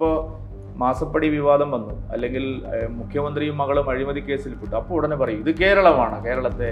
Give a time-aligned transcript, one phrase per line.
[0.00, 0.20] ഇപ്പോൾ
[0.80, 1.94] മാസപ്പടി വിവാദം വന്നു.
[2.12, 2.44] അല്ലെങ്കിൽ
[3.00, 4.74] മുഖ്യമന്ത്രിയും മകളും അഴിമതി കേസിൽ പെട്ടു.
[4.78, 6.68] അപ്പോൾ ഉടനെ പറയും ഇത് കേരളമാണ് കേരളത്തെ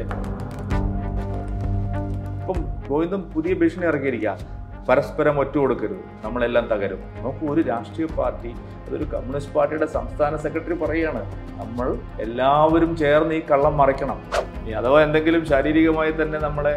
[2.38, 4.32] ഇപ്പം ഗോവിന്ദം പുതിയ ഭീഷണി ഇറക്കിയിരിക്കുക
[4.88, 7.00] പരസ്പരം ഒറ്റ കൊടുക്കരുത് നമ്മളെല്ലാം തകരും.
[7.24, 8.52] നോക്കൂ ഒരു രാഷ്ട്രീയ പാർട്ടി
[8.86, 11.22] അതൊരു കമ്മ്യൂണിസ്റ്റ് പാർട്ടിയുടെ സംസ്ഥാന സെക്രട്ടറി പറയുകയാണ്
[11.60, 11.90] നമ്മൾ
[12.26, 14.20] എല്ലാവരും ചേർന്ന് ഈ കള്ളം മറയ്ക്കണം
[14.80, 16.74] അഥവാ എന്തെങ്കിലും ശാരീരികമായി തന്നെ നമ്മളെ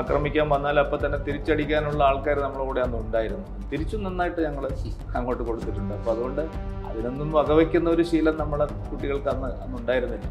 [0.00, 3.46] ആക്രമിക്കാൻ വന്നാൽ അപ്പം തന്നെ തിരിച്ചടിക്കാനുള്ള ആൾക്കാർ നമ്മുടെ കൂടെ അന്ന് ഉണ്ടായിരുന്നു.
[3.72, 4.64] തിരിച്ചും നന്നായിട്ട് ഞങ്ങൾ
[5.18, 5.92] അങ്ങോട്ട് കൊടുത്തിട്ടുണ്ട്.
[5.98, 6.42] അപ്പം അതുകൊണ്ട്
[6.88, 9.48] അതിനൊന്നും വകവയ്ക്കുന്ന ഒരു ശീലം നമ്മളെ കുട്ടികൾക്ക് അന്ന്
[9.78, 10.26] ഉണ്ടായിരുന്നില്ല.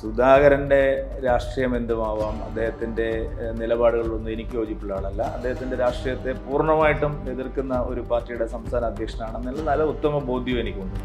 [0.00, 0.80] സുധാകരന്റെ
[1.24, 3.08] രാഷ്ട്രീയം എന്തുമാവാം അദ്ദേഹത്തിന്റെ
[3.60, 5.22] നിലപാടുകളൊന്നും എനിക്ക് യോജിപ്പുള്ള ആളല്ല.
[5.36, 10.98] അദ്ദേഹത്തിന്റെ രാഷ്ട്രീയത്തെ പൂർണമായിട്ടും എതിർക്കുന്ന ഒരു പാർട്ടിയുടെ സംസ്ഥാന അധ്യക്ഷനാണെന്നുള്ള നല്ല ഉത്തമ ബോധ്യം എനിക്കുണ്ട്.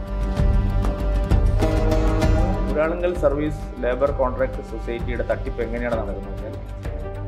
[2.72, 6.49] ഒരാളുങ്കൽ സർവീസ് ലേബർ കോൺട്രാക്ട് സൊസൈറ്റിയുടെ തട്ടിപ്പ് എങ്ങനെയാണ് നടക്കുന്നത്?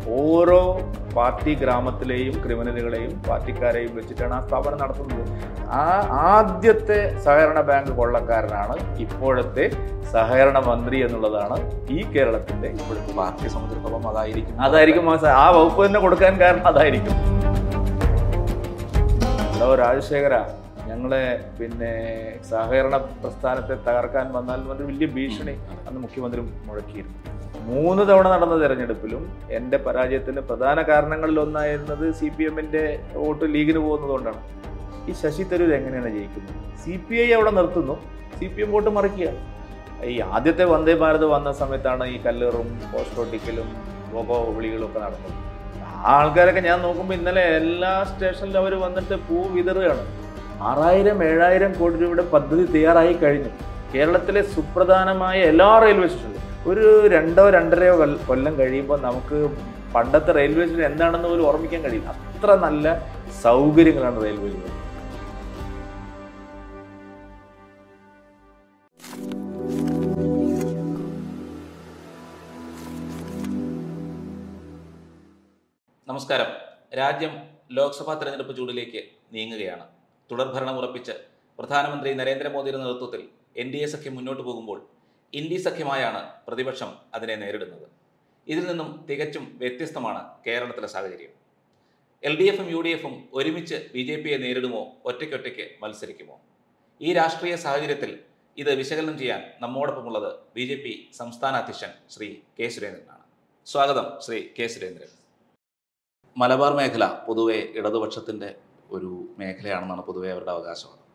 [0.07, 0.61] ഓരോ
[1.15, 5.23] പാർട്ടി ഗ്രാമത്തിലെയും ക്രിമിനലുകളെയും പാർട്ടിക്കാരെയും വെച്ചിട്ടാണ് ആ സ്ഥാപനം നടത്തുന്നത്.
[5.81, 5.83] ആ
[6.35, 9.65] ആദ്യത്തെ സഹകരണ ബാങ്ക് കൊള്ളക്കാരനാണ് ഇപ്പോഴത്തെ
[10.13, 11.57] സഹകരണ മന്ത്രി എന്നുള്ളതാണ്
[11.89, 14.55] ഈ കേരളത്തിന്റെ ഇപ്പോഴത്തെ പാർട്ടി സംബന്ധിച്ചിടത്തോളം അതായിരിക്കും.
[14.67, 15.09] അതായിരിക്കും
[15.43, 17.15] ആ വകുപ്പ് തന്നെ കൊടുക്കാൻ കാരണം അതായിരിക്കും.
[19.53, 20.35] ഹലോ രാജശേഖര
[20.89, 21.25] ഞങ്ങളെ
[21.59, 21.91] പിന്നെ
[22.51, 25.55] സഹകരണ പ്രസ്ഥാനത്തെ തകർക്കാൻ വന്നാൽ വലിയ ഭീഷണി
[25.87, 27.17] അന്ന് മുഖ്യമന്ത്രി മുഴക്കിയിരുന്നു.
[27.67, 29.23] മൂന്ന് തവണ നടന്ന തെരഞ്ഞെടുപ്പിലും
[29.57, 34.41] എന്റെ പരാജയത്തിന് പ്രധാന കാരണങ്ങളിൽ ഒന്നായിരുന്നത് സി പി എമ്മിന്റെ വോട്ട് ലീഗിന് പോകുന്നതുകൊണ്ടാണ്.
[35.09, 36.57] ഈ ശശി തരൂർ എങ്ങനെയാണ് ജയിക്കുന്നത്?
[36.83, 37.95] സി പി ഐ അവിടെ നിർത്തുന്നു.
[38.39, 39.29] സി പി എം വോട്ട് മറിക്കുക.
[40.03, 43.67] ഈ ആദ്യത്തെ വന്ദേ ഭാരത് വന്ന സമയത്താണ് ഈ കല്ലേറും പോസ്റ്റോട്ടിക്കലും
[44.13, 45.37] ലോഗോ വിളികളും ഒക്കെ നടന്നത്.
[46.15, 50.05] ആൾക്കാരൊക്കെ ഞാൻ നോക്കുമ്പോൾ ഇന്നലെ എല്ലാ സ്റ്റേഷനിലും അവർ വന്നിട്ട് പൂ വിതറുകയാണ്.
[50.69, 53.51] ആറായിരം ഏഴായിരം കോടി രൂപയുടെ പദ്ധതി തയ്യാറായി കഴിഞ്ഞു.
[53.93, 56.50] കേരളത്തിലെ സുപ്രധാനമായ എല്ലാ റെയിൽവേ സ്റ്റേഷനിലും.
[56.69, 57.93] ഒരു രണ്ടോ രണ്ടരയോ
[58.27, 59.37] കൊല്ലം കഴിയുമ്പോൾ നമുക്ക്
[59.95, 62.11] പണ്ടത്തെ റെയിൽവേ സ്റ്റേഷൻ എന്താണെന്ന് പോലും ഓർമ്മിക്കാൻ കഴിയില്ല.
[62.35, 62.85] അത്ര നല്ല
[63.45, 64.61] സൗകര്യങ്ങളാണ് റെയിൽവേയിൽ
[76.07, 76.49] നമസ്കാരം.
[76.99, 77.33] രാജ്യം
[77.77, 79.01] ലോക്സഭാ തെരഞ്ഞെടുപ്പ് ചൂടിലേക്ക്
[79.33, 79.85] നീങ്ങുകയാണ്.
[80.31, 81.13] തുടർഭരണം ഉറപ്പിച്ച്
[81.59, 83.21] പ്രധാനമന്ത്രി നരേന്ദ്രമോദിയുടെ നേതൃത്വത്തിൽ
[83.61, 84.79] എൻ ഡി എ സഖ്യം മുന്നോട്ട് പോകുമ്പോൾ
[85.33, 87.85] ഇന്ത്യ സഖ്യമായാണ് പ്രതിപക്ഷം അതിനെ നേരിടുന്നത്.
[88.47, 91.33] ഇതിൽ നിന്നും തികച്ചും വ്യത്യസ്തമാണ് കേരളത്തിലെ സാഹചര്യം.
[92.23, 96.35] എൽ ഡി എഫും യു ഡി എഫും ഒരുമിച്ച് ബി ജെ പിയെ നേരിടുമോ ഒറ്റയ്ക്കൊറ്റയ്ക്ക് മത്സരിക്കുമോ?
[97.01, 98.11] ഈ രാഷ്ട്രീയ സാഹചര്യത്തിൽ
[98.57, 102.27] ഇത് വിശകലനം ചെയ്യാൻ നമ്മോടൊപ്പമുള്ളത് ബി ജെ പി സംസ്ഥാന അധ്യക്ഷൻ ശ്രീ
[102.59, 103.25] കെ സുരേന്ദ്രനാണ്.
[103.67, 105.11] സ്വാഗതം ശ്രീ കെ സുരേന്ദ്രൻ.
[106.37, 108.49] മലബാർ മേഖല പൊതുവെ ഇടതുപക്ഷത്തിന്റെ
[108.91, 111.07] ഒരു മേഖലയാണെന്നാണ് പൊതുവെ അവരുടെ അവകാശവാദം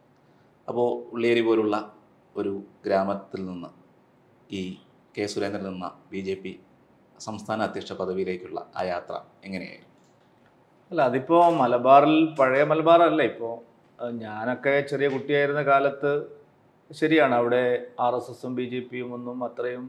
[0.69, 1.77] അപ്പോൾ ഉള്ളിയേരി പോലുള്ള
[2.37, 2.53] ഒരു
[2.87, 3.85] ഗ്രാമത്തിൽ നിന്ന്
[4.51, 4.62] ഈ
[5.17, 6.53] കെ സുരേന്ദ്രൻ നിന്ന ബി ജെ പി
[7.27, 9.15] സംസ്ഥാന അധ്യക്ഷ പദവിയിലേക്കുള്ള ആ യാത്ര
[9.47, 9.93] എങ്ങനെയായിരുന്നു?
[10.91, 13.55] അല്ല അതിപ്പോൾ മലബാറിൽ പഴയ മലബാർ അല്ല ഇപ്പോൾ
[14.25, 16.12] ഞാനൊക്കെ ചെറിയ കുട്ടിയായിരുന്ന കാലത്ത്
[16.91, 17.62] ശരിയാണ് അവിടെ
[18.07, 19.87] ആർ എസ് എസും ബി ജെ പിയും ഒന്നും അത്രയും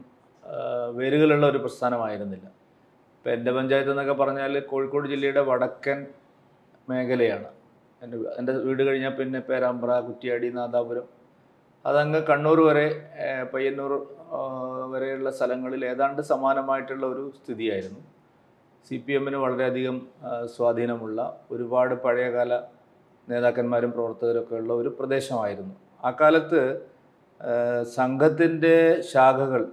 [0.98, 2.46] വേരുകളുള്ള ഒരു പ്രസ്ഥാനമായിരുന്നില്ല.
[3.16, 5.98] ഇപ്പം എന്റെ പഞ്ചായത്ത് എന്നൊക്കെ പറഞ്ഞാൽ കോഴിക്കോട് ജില്ലയുടെ വടക്കൻ
[6.88, 7.48] മേഖലയാണ്.
[8.02, 11.06] എന്റെ എന്റെ വീട് കഴിഞ്ഞാൽ പിന്നെ പേരാമ്പ്ര കുറ്റിയാടി നാദാപുരം
[11.84, 12.86] അതങ്ങ് കണ്ണൂർ വരെ
[13.54, 13.92] പയ്യന്നൂർ
[14.90, 18.00] വരെയുള്ള സ്ഥലങ്ങളിൽ ഏതാണ്ട് സമാനമായിട്ടുള്ള ഒരു സ്ഥിതിയായിരുന്നു.
[18.86, 19.96] സി പി എമ്മിന് വളരെയധികം
[20.46, 21.18] സ്വാധീനമുള്ള
[21.50, 22.52] ഒരുപാട് പഴയകാല
[23.28, 25.74] നേതാക്കന്മാരും പ്രവർത്തകരൊക്കെ ഉള്ള ഒരു പ്രദേശമായിരുന്നു.
[26.04, 26.60] ആ കാലത്ത്
[27.96, 29.72] സംഘത്തിന്റെ ശാഖകൾ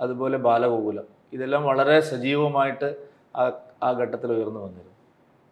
[0.00, 2.88] അതുപോലെ ബാലഗോകുലം ഇതെല്ലാം വളരെ സജീവമായിട്ട്
[3.36, 3.44] ആ
[3.82, 4.92] ആ ഘട്ടത്തിൽ ഉയർന്നു വന്നിരുന്നു.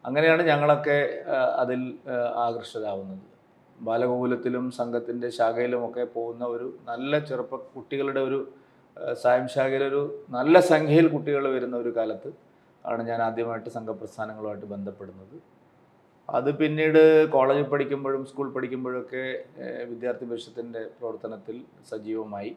[0.05, 0.99] അങ്ങനെയാണ് ഞങ്ങളൊക്കെ
[1.56, 3.34] അതിൽ ആ, ആകർഷകരാവുന്നത്
[3.81, 8.39] ബാലഗോകുലത്തിലും സംഘത്തിന്റെ ശാഖയിലുമൊക്കെ പോകുന്ന ഒരു നല്ല ചെറുപ്പ കുട്ടികളുടെ ഒരു
[9.23, 12.33] സായം ശാഖയിലൊരു നല്ല സംഖ്യയിൽ കുട്ടികൾ വരുന്ന ഒരു കാലത്ത്
[12.87, 15.37] ആണ് ഞാൻ ആദ്യമായിട്ട് സംഘപ്രസ്ഥാനങ്ങളുമായിട്ട് ബന്ധപ്പെടുന്നത്.
[16.29, 19.45] അത് പിന്നീട് കോളേജിൽ പഠിക്കുമ്പോഴും സ്കൂൾ പഠിക്കുമ്പോഴൊക്കെ
[19.85, 22.56] വിദ്യാർത്ഥി പരിഷത്തിന്റെ പ്രവർത്തനത്തിൽ സജീവമായി.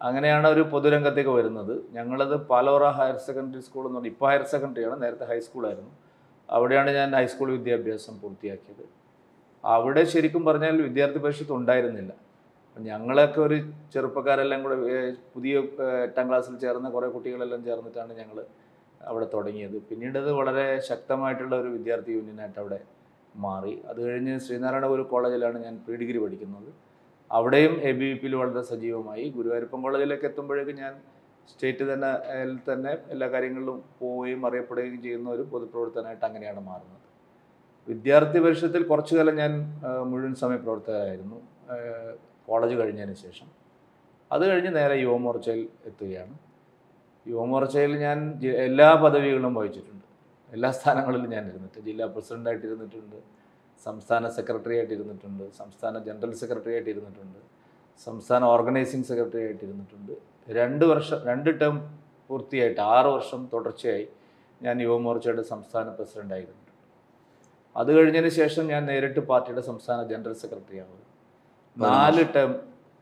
[0.00, 1.74] അങ്ങനെയാണ് ഒരു പൊതുരംഗത്തേക്ക് വരുന്നത്.
[1.92, 5.92] ഞങ്ങളത് പാലോറ ഹയർ സെക്കൻഡറി സ്കൂൾ എന്ന് പറഞ്ഞാൽ ഇപ്പോൾ ഹയർ സെക്കൻഡറിയാണ് നേരത്തെ ഹൈസ്കൂളായിരുന്നു.
[6.48, 8.99] അവിടെയാണ് ഞാൻ ഹൈസ്കൂൾ വിദ്യാഭ്യാസം പൂർത്തിയാക്കിയത്.
[9.64, 12.12] അവിടെ ശരിക്കും പറഞ്ഞാൽ വിദ്യാർത്ഥി പരിഷത്ത് ഉണ്ടായിരുന്നില്ല.
[12.76, 13.56] ഞങ്ങളൊക്കെ ഒരു
[13.92, 14.76] ചെറുപ്പക്കാരെല്ലാം കൂടെ
[15.34, 15.54] പുതിയ
[16.06, 18.38] എട്ടാം ക്ലാസ്സിൽ ചേർന്ന കുറേ കുട്ടികളെല്ലാം ചേർന്നിട്ടാണ് ഞങ്ങൾ
[19.10, 19.76] അവിടെ തുടങ്ങിയത്.
[19.88, 22.80] പിന്നീട് അത് വളരെ ശക്തമായിട്ടുള്ള ഒരു വിദ്യാർത്ഥി യൂണിയനായിട്ട് അവിടെ
[23.44, 23.74] മാറി.
[23.90, 26.70] അത് കഴിഞ്ഞ് ശ്രീനാരായണഗുരു കോളേജിലാണ് ഞാൻ പ്രീ ഡിഗ്രി പഠിക്കുന്നത്.
[27.30, 29.24] അവിടെയും എ ബി വി പിയിൽ വളരെ സജീവമായി.
[29.36, 30.94] ഗുരുവായൂരപ്പൻ കോളേജിലേക്ക് എത്തുമ്പോഴേക്കും ഞാൻ
[31.50, 32.10] സ്റ്റേറ്റ് തന്നെ
[32.70, 37.06] തന്നെ എല്ലാ കാര്യങ്ങളിലും പോവുകയും അറിയപ്പെടുകയും ചെയ്യുന്ന ഒരു പൊതുപ്രവർത്തനമായിട്ട് അങ്ങനെയാണ് മാറുന്നത്.
[37.88, 39.52] വിദ്യാർത്ഥി പരിഷത്തിൽ കുറച്ചു കാലം ഞാൻ
[40.10, 41.38] മുഴുവൻ സമയ പ്രവർത്തകരായിരുന്നു
[42.48, 43.48] കോളേജ് കഴിഞ്ഞതിന് ശേഷം.
[44.32, 46.34] അത് കഴിഞ്ഞ് നേരെ യുവമോർച്ചയിൽ എത്തുകയാണ്.
[47.26, 48.18] യുവമോർച്ചയിൽ ഞാൻ
[48.66, 50.06] എല്ലാ പദവികളും വഹിച്ചിട്ടുണ്ട്.
[50.52, 53.18] എല്ലാ സ്ഥാനങ്ങളിലും ഞാൻ ഇരുന്നിട്ട് ജില്ലാ പ്രസിഡന്റായിട്ട് ഇരുന്നിട്ടുണ്ട്.
[53.86, 55.44] സംസ്ഥാന സെക്രട്ടറി ആയിട്ട് ഇരുന്നിട്ടുണ്ട്.
[55.60, 57.38] സംസ്ഥാന ജനറൽ സെക്രട്ടറി ആയിട്ട് ഇരുന്നിട്ടുണ്ട്.
[58.06, 60.12] സംസ്ഥാന ഓർഗനൈസിംഗ് സെക്രട്ടറി ആയിട്ട് ഇരുന്നിട്ടുണ്ട്.
[60.58, 61.76] രണ്ട് വർഷം രണ്ട് ടേം
[62.30, 64.06] പൂർത്തിയായിട്ട് ആറ് വർഷം തുടർച്ചയായി
[64.62, 66.64] ഞാൻ യുവമോർച്ചയുടെ സംസ്ഥാന പ്രസിഡന്റ് ആയിരുന്നു.
[67.76, 71.06] അത് കഴിഞ്ഞതിന് ശേഷം ഞാൻ നേരിട്ട് പാർട്ടിയുടെ സംസ്ഥാന ജനറൽ സെക്രട്ടറി ആവുന്നു
[71.76, 72.52] നാല് ടേം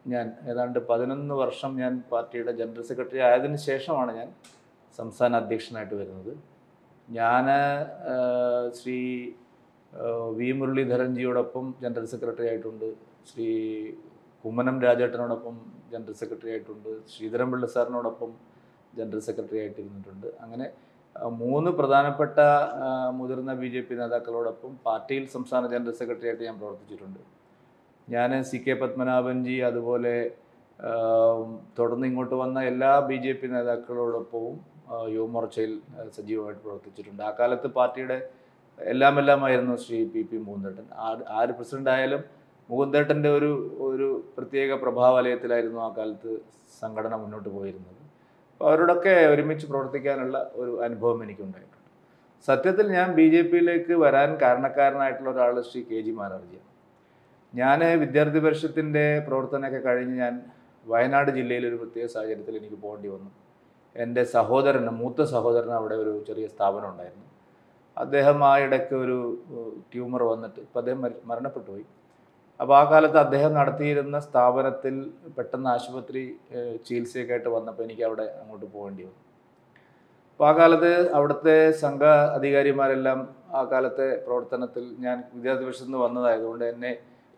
[0.06, 4.28] ഞാൻ ഏതാണ്ട് പതിനൊന്ന് വർഷം ഞാൻ പാർട്ടിയുടെ ജനറൽ സെക്രട്ടറി ആയതിന് ശേഷമാണ് ഞാൻ
[4.98, 6.32] സംസ്ഥാന അധ്യക്ഷനായിട്ട് വരുന്നത്.
[7.08, 7.46] ഞാൻ
[8.78, 8.98] ശ്രീ
[10.38, 10.48] വി.
[10.52, 12.88] മുരളീധരൻജിയോടൊപ്പം ജനറൽ സെക്രട്ടറി ആയിട്ടുണ്ട്.
[13.30, 13.48] ശ്രീ
[14.44, 15.54] കുമ്മനം രാജേട്ടനോടൊപ്പം
[15.92, 16.90] ജനറൽ സെക്രട്ടറി ആയിട്ടുണ്ട്.
[17.12, 18.30] ശ്രീധരൻപിള്ള സാറിനോടൊപ്പം
[18.98, 20.28] ജനറൽ സെക്രട്ടറി ആയിട്ടിരുന്നിട്ടുണ്ട്.
[20.44, 20.66] അങ്ങനെ
[21.40, 22.38] മൂന്ന് പ്രധാനപ്പെട്ട
[23.18, 27.20] മുതിർന്ന ബി ജെ പി നേതാക്കളോടൊപ്പം പാർട്ടിയിൽ സംസ്ഥാന ജനറൽ സെക്രട്ടറിയായിട്ട് ഞാൻ പ്രവർത്തിച്ചിട്ടുണ്ട്.
[28.08, 30.14] ഞാൻ സി കെ പത്മനാഭൻജി അതുപോലെ
[31.78, 34.56] തുടർന്ന് ഇങ്ങോട്ട് വന്ന എല്ലാ ബി ജെ പി നേതാക്കളോടൊപ്പവും
[35.14, 35.72] യുവമോർച്ചയിൽ
[36.16, 37.22] സജീവമായിട്ട് പ്രവർത്തിച്ചിട്ടുണ്ട്.
[37.28, 38.18] ആ കാലത്ത് പാർട്ടിയുടെ
[38.78, 40.86] എല്ലാം എല്ലാമായിരുന്നു ശ്രീ പി പി മുകുന്ദേട്ടൻ.
[41.38, 42.22] ആര് പ്രസിഡന്റ് ആയാലും
[42.68, 43.50] മുകുന്ദേട്ടന്റെ ഒരു
[43.88, 46.32] ഒരു പ്രത്യേക പ്രഭാവലയത്തിലായിരുന്നു ആ കാലത്ത്
[46.80, 47.97] സംഘടന മുന്നോട്ട് പോയിരുന്നത്.
[48.62, 51.78] അവരോടൊക്കെ ഒരുമിച്ച് പ്രവർത്തിക്കാനുള്ള ഒരു അനുഭവം എനിക്കുണ്ടായിട്ടുണ്ട്.
[52.46, 56.68] സത്യത്തിൽ ഞാൻ ബി ജെ പിയിലേക്ക് വരാൻ കാരണക്കാരനായിട്ടുള്ള ഒരാൾ ശ്രീ കെ ജി മാനർജിയാണ്.
[57.54, 60.42] ഞാൻ വിദ്യാർത്ഥി പരിഷത്തിന്റെ പ്രവർത്തനമൊക്കെ കഴിഞ്ഞ് ഞാൻ
[60.86, 63.30] വയനാട് ജില്ലയിൽ ഒരു പ്രത്യേക സാഹചര്യത്തിൽ എനിക്ക് പോകേണ്ടി വന്നു.
[63.96, 67.24] എന്റെ സഹോദരൻ മൂത്ത സഹോദരൻ അവിടെ ഒരു ചെറിയ സ്ഥാപനം ഉണ്ടായിരുന്നു.
[67.98, 69.38] അദ്ദേഹം ആ ഇടയ്ക്ക് ഒരു
[69.92, 71.84] ട്യൂമർ വന്നിട്ട് ഇപ്പം അദ്ദേഹം മരി- മരണപ്പെട്ടു പോയി.
[72.60, 74.94] അപ്പോൾ ആ കാലത്ത് അദ്ദേഹം നടത്തിയിരുന്ന സ്ഥാപനത്തിൽ
[75.36, 76.22] പെട്ടെന്ന് ആശുപത്രി
[76.86, 79.20] ചികിത്സയൊക്കെ ആയിട്ട് വന്നപ്പോൾ എനിക്ക് അവിടെ അങ്ങോട്ട് പോകേണ്ടി വന്നു.
[80.32, 82.02] അപ്പോൾ ആ കാലത്ത് അവിടുത്തെ സംഘ
[82.38, 83.20] അധികാരിമാരെല്ലാം
[83.58, 86.92] ആ കാലത്തെ പ്രവർത്തനത്തിൽ ഞാൻ വിദ്യാർത്ഥി നിന്ന് വന്നതായതുകൊണ്ട് എന്നെ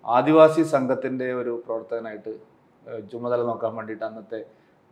[0.05, 2.32] ആദിവാസി സംഘത്തിന്റെ ഒരു പ്രവർത്തകനായിട്ട്
[3.12, 4.40] ചുമതല നോക്കാൻ വേണ്ടിയിട്ട് അന്നത്തെ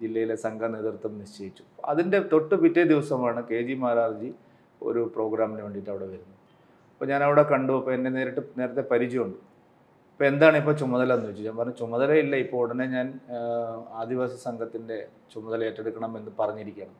[0.01, 1.63] ജില്ലയിലെ സംഘ നേതൃത്വം നിശ്ചയിച്ചു.
[1.91, 4.31] അതിന്റെ തൊട്ട് പിറ്റേ ദിവസമാണ് കെ ജി മാരാർജി
[4.89, 6.37] ഒരു പ്രോഗ്രാമിന് വേണ്ടിയിട്ട് അവിടെ വരുന്നത്.
[6.93, 7.73] അപ്പോൾ ഞാൻ അവിടെ കണ്ടു.
[7.81, 9.39] അപ്പോൾ എന്നെ നേരിട്ട് നേരത്തെ പരിചയമുണ്ട്.
[10.19, 11.43] അപ്പോൾ എന്താണ് ഇപ്പോൾ ചുമതല എന്ന് ചോദിച്ചു.
[11.49, 13.07] ഞാൻ പറഞ്ഞു ചുമതലയില്ല ഇപ്പോൾ ഉടനെ ഞാൻ
[14.01, 14.97] ആദിവാസി സംഘത്തിന്റെ
[15.33, 16.97] ചുമതല ഏറ്റെടുക്കണം എന്ന് പറഞ്ഞിരിക്കണം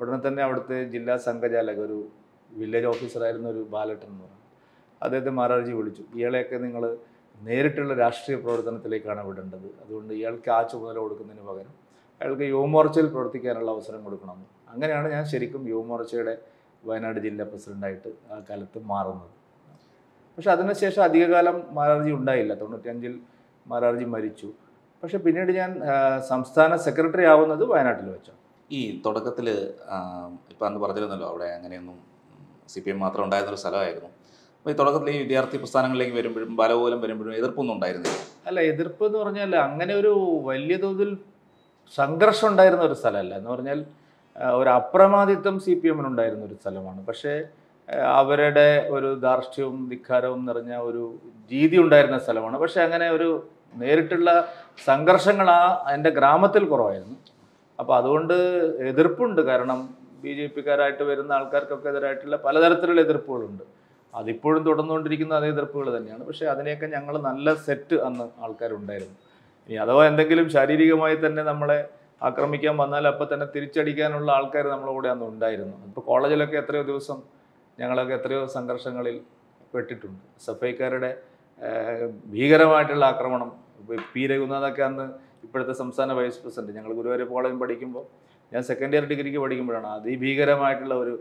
[0.00, 1.96] ഉടനെ തന്നെ അവിടുത്തെ ജില്ലാ സംഘചാലക ഒരു
[2.50, 4.42] വില്ലേജ് ഓഫീസറായിരുന്ന ഒരു ബാലട്ടൻ എന്ന് പറഞ്ഞു.
[5.02, 6.04] അദ്ദേഹത്തെ മാരാർജി വിളിച്ചു.
[6.18, 6.84] ഇയാളെയൊക്കെ നിങ്ങൾ
[7.48, 9.68] നേരിട്ടുള്ള രാഷ്ട്രീയ പ്രവർത്തനത്തിലേക്കാണ് വിടേണ്ടത്.
[9.82, 11.74] അതുകൊണ്ട് ഇയാൾക്ക് ആ ചുമതല കൊടുക്കുന്നതിന് പകരം
[12.20, 14.38] അയാൾക്ക് യുവമോർച്ചയിൽ പ്രവർത്തിക്കാനുള്ള അവസരം കൊടുക്കണം
[14.74, 16.36] അങ്ങനെയാണ് ഞാൻ ശരിക്കും യുവമോർച്ചയുടെ
[16.90, 19.34] വയനാട് ജില്ലാ പ്രസിഡന്റായിട്ട് ആ കാലത്ത് മാറുന്നത്.
[20.36, 22.54] പക്ഷെ അതിനുശേഷം അധികകാലം മാരാർജി ഉണ്ടായില്ല.
[22.54, 23.14] തൊണ്ണൂറ്റിയഞ്ചിൽ
[23.66, 24.48] മാരാർജി മരിച്ചു.
[25.02, 25.70] പക്ഷെ പിന്നീട് ഞാൻ
[26.28, 28.40] സംസ്ഥാന സെക്രട്ടറി ആവുന്നത് വയനാട്ടിൽ വെച്ചാണ്.
[28.70, 29.48] ഈ തുടക്കത്തിൽ
[30.52, 31.98] ഇപ്പം അന്ന് പറഞ്ഞിരുന്നല്ലോ അവിടെ അങ്ങനെയൊന്നും
[32.72, 34.10] സി പി എം മാത്രം ഉണ്ടായിരുന്നൊരു സ്ഥലമായിരുന്നു.
[34.58, 38.16] അപ്പോൾ ഈ തുടക്കത്തിൽ ഈ വിദ്യാർത്ഥി പ്രസ്ഥാനങ്ങളിലേക്ക് വരുമ്പോഴും ബലപോലം വരുമ്പോഴും എതിർപ്പൊന്നും ഉണ്ടായിരുന്നില്ല.
[38.48, 40.12] അല്ല എതിർപ്പ് എന്ന് പറഞ്ഞാൽ അങ്ങനെ ഒരു
[40.48, 41.10] വലിയ തോതിൽ
[41.98, 43.34] സംഘർഷം ഉണ്ടായിരുന്ന ഒരു സ്ഥലമല്ല.
[43.40, 43.78] എന്ന് പറഞ്ഞാൽ
[44.60, 47.06] ഒരു അപ്രമാദിത്വം സി പി എമ്മിനുണ്ടായിരുന്ന ഒരു സ്ഥലമാണ്.
[47.06, 47.34] പക്ഷേ
[47.88, 51.18] അവരുടെ ഒരു ധാർഷ്ട്യവും ധിക്കാരവും നിറഞ്ഞ ഒരു
[51.52, 52.58] രീതി ഉണ്ടായിരുന്ന സ്ഥലമാണ്.
[52.58, 54.48] പക്ഷേ അങ്ങനെ ഒരു നേരിട്ടുള്ള
[54.84, 57.16] സംഘർഷങ്ങൾ ആ എന്റെ ഗ്രാമത്തിൽ കുറവായിരുന്നു.
[57.80, 58.34] അപ്പോൾ അതുകൊണ്ട്
[58.78, 59.42] എതിർപ്പുണ്ട്.
[59.42, 63.62] കാരണം ബി ജെ പിക്കാരായിട്ട് വരുന്ന ആൾക്കാർക്കൊക്കെ എതിരായിട്ടുള്ള പലതരത്തിലുള്ള എതിർപ്പുകളുണ്ട്.
[64.14, 66.24] അതിപ്പോഴും തുടർന്നുകൊണ്ടിരിക്കുന്ന അതേ എതിർപ്പുകൾ തന്നെയാണ്.
[66.24, 69.16] പക്ഷേ അതിനെയൊക്കെ ഞങ്ങൾ നല്ല സെറ്റ് അന്ന് ആൾക്കാരുണ്ടായിരുന്നു.
[69.68, 71.88] ഇനി അഥവാ എന്തെങ്കിലും ശാരീരികമായി തന്നെ നമ്മളെ
[72.22, 75.86] ആക്രമിക്കാൻ വന്നാൽ അപ്പം തന്നെ തിരിച്ചടിക്കാനുള്ള ആൾക്കാർ നമ്മളെ കൂടെ അന്ന് ഉണ്ടായിരുന്നു.
[75.86, 77.35] ഇപ്പോൾ കോളേജിലൊക്കെ എത്രയോ ദിവസം
[77.80, 79.16] ഞങ്ങളൊക്കെ എത്രയോ സംഘർഷങ്ങളിൽ
[79.74, 80.20] പെട്ടിട്ടുണ്ട്.
[80.46, 81.10] സഫൈക്കാരുടെ
[82.34, 83.50] ഭീകരമായിട്ടുള്ള ആക്രമണം.
[84.12, 85.06] പി രഘുനാഥൊക്കെ അന്ന്
[85.44, 86.72] ഇപ്പോഴത്തെ സംസ്ഥാന വൈസ് പ്രസിഡന്റ്.
[86.76, 88.04] ഞങ്ങൾ ഗുരുവായൂർ കോളേജിൽ പഠിക്കുമ്പോൾ
[88.52, 91.14] ഞാൻ സെക്കൻഡ് ഇയർ ഡിഗ്രിക്ക് പഠിക്കുമ്പോഴാണ് അതിഭീകരമായിട്ടുള്ള ഒരു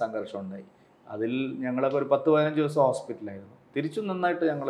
[0.00, 0.66] സംഘർഷം ഉണ്ടായി.
[1.14, 1.32] അതിൽ
[1.64, 3.54] ഞങ്ങളൊക്കെ ഒരു പത്ത് പതിനഞ്ച് ദിവസം ഹോസ്പിറ്റലായിരുന്നു.
[3.76, 4.68] തിരിച്ചും നന്നായിട്ട് ഞങ്ങൾ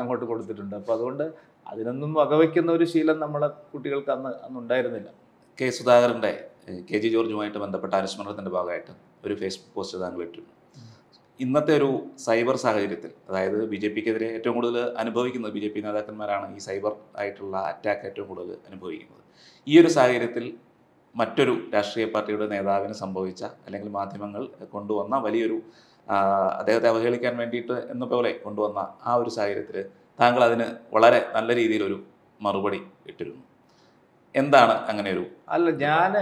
[0.00, 0.74] അങ്ങോട്ട് കൊടുത്തിട്ടുണ്ട്.
[0.80, 1.24] അപ്പോൾ അതുകൊണ്ട്
[1.72, 5.10] അതിനൊന്നും വകവയ്ക്കുന്ന ഒരു ശീലം നമ്മളെ കുട്ടികൾക്ക് അന്ന് അന്ന് ഉണ്ടായിരുന്നില്ല
[5.58, 6.32] കെ സുധാകരന്റെ
[6.88, 8.92] കെ ജി ജോർജുമായിട്ട് ബന്ധപ്പെട്ട അനുസ്മരണത്തിന്റെ ഭാഗമായിട്ട്
[9.26, 10.52] ഒരു ഫേസ്ബുക്ക് പോസ്റ്റ് താങ്കൾ ഇട്ടിരുന്നു
[11.40, 11.88] ഇന്നത്തെ ഒരു
[12.24, 16.92] സൈബർ സാഹചര്യത്തിൽ അതായത് ബി ജെ പിക്കെതിരെ ഏറ്റവും കൂടുതൽ അനുഭവിക്കുന്നത് ബി ജെ പി നേതാക്കന്മാരാണ് ഈ സൈബർ
[17.20, 19.22] ആയിട്ടുള്ള അറ്റാക്ക് ഏറ്റവും കൂടുതൽ അനുഭവിക്കുന്നത്.
[19.66, 20.44] ഈ ഒരു സാഹചര്യത്തിൽ
[21.14, 25.58] മറ്റൊരു രാഷ്ട്രീയ പാർട്ടിയുടെ നേതാവിന് സംഭവിച്ച അല്ലെങ്കിൽ മാധ്യമങ്ങൾ കൊണ്ടുവന്ന വലിയൊരു
[26.60, 29.78] അദ്ദേഹത്തെ അവഹേളിക്കാൻ വേണ്ടിയിട്ട് എന്ന പോലെ കൊണ്ടുവന്ന ആ ഒരു സാഹചര്യത്തിൽ
[30.18, 31.98] താങ്കൾ അതിന് വളരെ നല്ല രീതിയിലൊരു
[32.40, 33.44] മറുപടി ഇട്ടിരുന്നു.
[34.34, 36.12] എന്താണ് അങ്ങനെ ഒരു അല്ല ഞാൻ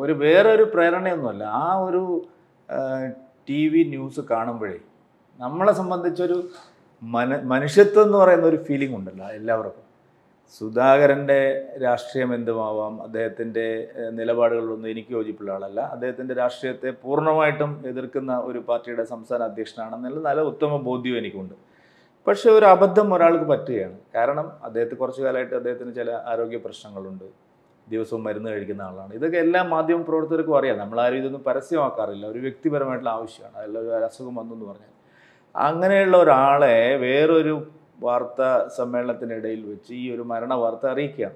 [0.00, 1.44] ഒരു വേറൊരു പ്രേരണയൊന്നുമല്ല.
[1.44, 2.02] ആ ഒരു
[3.48, 4.78] ടി വി ന്യൂസ് കാണുമ്പോഴേ
[5.38, 6.38] നമ്മളെ സംബന്ധിച്ചൊരു
[7.02, 9.82] മന മനുഷ്യത്വം എന്ന് പറയുന്ന ഒരു ഫീലിംഗ് ഉണ്ടല്ലോ എല്ലാവർക്കും.
[10.58, 11.38] സുധാകരന്റെ
[11.82, 13.64] രാഷ്ട്രീയം എന്തുമാവാം അദ്ദേഹത്തിന്റെ
[14.10, 15.80] നിലപാടുകളിലൊന്നും എനിക്ക് യോജിപ്പുള്ള ആളല്ല.
[15.80, 21.54] അദ്ദേഹത്തിന്റെ രാഷ്ട്രീയത്തെ പൂർണമായിട്ടും എതിർക്കുന്ന ഒരു പാർട്ടിയുടെ സംസ്ഥാന അധ്യക്ഷനാണെന്നുള്ള നല്ല ഉത്തമ ബോധ്യം എനിക്കുണ്ട്.
[22.26, 23.98] പക്ഷേ ഒരു അബദ്ധം ഒരാൾക്ക് പറ്റുകയാണ്.
[24.14, 27.45] കാരണം അദ്ദേഹത്തെ കുറച്ചു കാലമായിട്ട് അദ്ദേഹത്തിന് ചില ആരോഗ്യ പ്രശ്നങ്ങളുണ്ട്.
[27.88, 29.14] ദിവസവും മരുന്ന് കഴിക്കുന്ന ആളാണ്.
[29.14, 30.78] ഇതൊക്കെ എല്ലാ മാധ്യമ പ്രവർത്തകർക്കും അറിയാം.
[30.78, 32.26] നമ്മളാരും ഇതൊന്നും പരസ്യമാക്കാറില്ല.
[32.26, 33.56] ഒരു വ്യക്തിപരമായിട്ടുള്ള ആവശ്യമാണ്.
[33.56, 34.92] അതല്ല ഒരു അസുഖം വന്നു എന്ന് പറഞ്ഞാൽ.
[35.54, 37.66] അങ്ങനെയുള്ള ഒരാളെ വേറൊരു
[38.00, 41.34] വാർത്താ സമ്മേളനത്തിനിടയിൽ വെച്ച് ഈ ഒരു മരണ വാർത്ത അറിയിക്കുകയാണ്.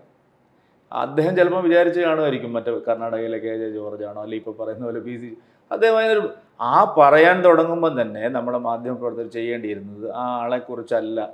[0.93, 5.17] അദ്ദേഹം ചിലപ്പോൾ വിചാരിച്ച് കാണുമായിരിക്കും മറ്റേ കർണാടകയിലെ കെ ജെ ജോർജ് ആണോ അല്ലെങ്കിൽ ഇപ്പോൾ പറയുന്ന പോലെ പി
[5.17, 5.37] സി
[5.73, 6.31] അദ്ദേഹം അതിനൊരു
[6.61, 11.29] ആ പറയാൻ തുടങ്ങുമ്പോൾ തന്നെ നമ്മുടെ മാധ്യമപ്രവർത്തകർ ചെയ്യേണ്ടിയിരുന്നത് ആ ആളെക്കുറിച്ചല്ല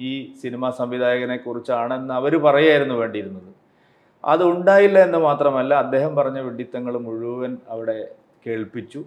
[0.00, 3.55] ഈ സിനിമാ സംവിധായകനെ കുറിച്ചാണെന്ന് അവർ പറയായിരുന്നു വേണ്ടിയിരുന്നത്.
[4.26, 7.98] അത് ഉണ്ടായില്ല എന്ന് മാത്രമല്ല അദ്ദേഹം പറഞ്ഞ വിഡിത്തങ്ങൾ മുഴുവൻ അവിടെ
[8.46, 9.04] കേൾപ്പിച്ചു.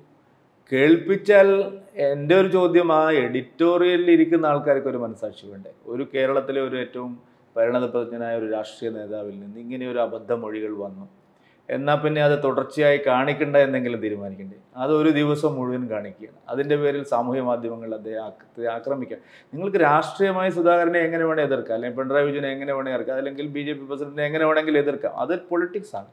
[0.71, 1.47] കേൾപ്പിച്ചാൽ
[1.95, 5.71] എന്റെ ഒരു ചോദ്യം ആ എഡിറ്റോറിയലിൽ ഇരിക്കുന്ന ആൾക്കാർക്ക് ഒരു മനസാക്ഷി വേണ്ടേ?
[5.85, 7.11] ഒരു കേരളത്തിലെ ഒരു ഏറ്റവും
[7.55, 11.05] പരിണതപ്രജ്ഞനായ ഒരു രാഷ്ട്രീയ നേതാവിൽ നിന്ന് ഇങ്ങനെ ഒരു അബദ്ധമൊഴികൾ വന്നു.
[11.69, 16.38] എന്നാൽ പിന്നെ അത് തുടർച്ചയായി കാണിക്കണ്ട എന്നെങ്കിലും തീരുമാനിക്കണ്ടേ അത് ഒരു ദിവസം മുഴുവൻ കാണിക്കുകയാണ്.
[16.49, 19.17] അതിന്റെ പേരിൽ സാമൂഹ്യ മാധ്യമങ്ങൾ അദ്ദേഹത്തെ ആക്ര- ആക്രമിക്കുക
[19.53, 21.75] നിങ്ങൾക്ക് രാഷ്ട്രീയമായി സുധാകരനെ എങ്ങനെ വേണേൽ എതിർക്കാം.
[21.75, 23.17] അല്ലെങ്കിൽ പിണറായി വിജയനെ എങ്ങനെ വേണേൽ എതിർക്കാം.
[23.17, 25.17] അല്ലെങ്കിൽ ബി ജെ പി പ്രസിഡന്റിനെ എങ്ങനെ വേണമെങ്കിലും എതിർക്കാം.
[25.17, 26.05] അത് പൊളിറ്റിക്സ് ആണ്.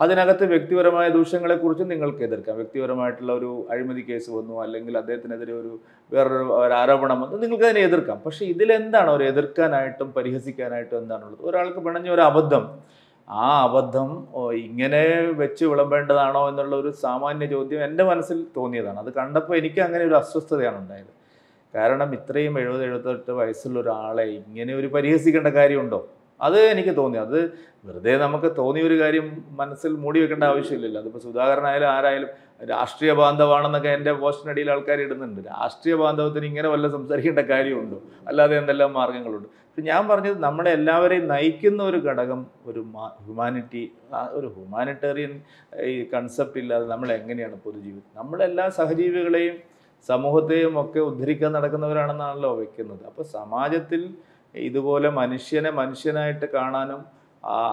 [0.00, 2.56] അതിനകത്ത് വ്യക്തിപരമായ ദൂഷ്യങ്ങളെക്കുറിച്ച് നിങ്ങൾക്ക് എതിർക്കാം.
[2.56, 5.80] വ്യക്തിപരമായിട്ടുള്ള ഒരു അഴിമതി കേസ് വന്നു അല്ലെങ്കിൽ അദ്ദേഹത്തിനെതിരെ ഒരു
[6.12, 8.20] വേറൊരു ആരോപണം വന്നു നിങ്ങൾക്ക് അതിനെ എതിർക്കാം.
[8.26, 9.10] പക്ഷേ ഇതിലെന്താണ്?
[9.10, 11.38] ഒരു എതിർക്കാനായിട്ടും പരിഹസിക്കാനായിട്ടും എന്താണുള്ളത്?
[11.40, 12.93] ഒരാൾക്ക് പിണഞ്ഞ ഒരു അബദ്ധം
[13.28, 18.98] ആ അബദ്ധം ഇങ്ങനെ വെച്ച് വിളമ്പേണ്ടതാണോ എന്നുള്ള ഒരു സാമാന്യ ചോദ്യം എന്റെ മനസ്സിൽ തോന്നിയതാണ്.
[18.98, 21.12] അത് കണ്ടപ്പോൾ എനിക്ക് അങ്ങനെ ഒരു അസ്വസ്ഥതയാണ് ഉണ്ടായത്.
[21.74, 26.08] കാരണം ഇത്രയും എഴുപത് എഴുപത്തെട്ട് വയസ്സുള്ള ഒരാളെ ഇങ്ങനെ ഒരു പരിഹസിക്കേണ്ട കാര്യമുണ്ടോ?
[26.40, 27.18] അത് എനിക്ക് തോന്നി.
[27.18, 27.38] അത്
[27.84, 31.00] വെറുതെ നമുക്ക് തോന്നിയ ഒരു കാര്യം മനസ്സിൽ മൂടി വെക്കേണ്ട ആവശ്യമില്ലല്ലോ.
[31.00, 32.28] അതിപ്പോൾ സുധാകരനായാലും ആരായാലും
[32.70, 35.48] രാഷ്ട്രീയ ബാന്ധവാണെന്നൊക്കെ എന്റെ പോസ്റ്റിനടിയിൽ ആൾക്കാർ ഇടുന്നുണ്ട്.
[35.48, 38.02] രാഷ്ട്രീയ ബാന്ധവത്തിന് ഇങ്ങനെ വല്ല സംസാരിക്കേണ്ട കാര്യമുണ്ടോ?
[38.28, 39.48] അല്ലാതെ എന്തെല്ലാം മാർഗങ്ങളുണ്ട്?
[39.78, 42.80] ഞാൻ പറഞ്ഞത് നമ്മളെ എല്ലാവരെയും നയിക്കുന്ന ഒരു ഘടകം ഒരു
[43.20, 43.82] ഹ്യൂമാനിറ്റി
[44.32, 45.32] ഒരു ഹ്യൂമാനിറ്റേറിയൻ
[45.84, 49.56] ഈ കൺസെപ്റ്റ് ഇല്ലാതെ നമ്മൾ എങ്ങനെയാണ് പൊതുജീവിതം നമ്മളെല്ലാ സഹജീവികളെയും
[50.08, 54.02] സമൂഹത്തെയും ഒക്കെ ഉദ്ധരിക്കാൻ നടക്കുന്നവരാണെന്നാണല്ലോ വയ്ക്കുന്നത് അപ്പോൾ സമാജത്തിൽ
[54.54, 57.00] ഇതുപോലെ മനുഷ്യനെ മനുഷ്യനായിട്ട് കാണാനും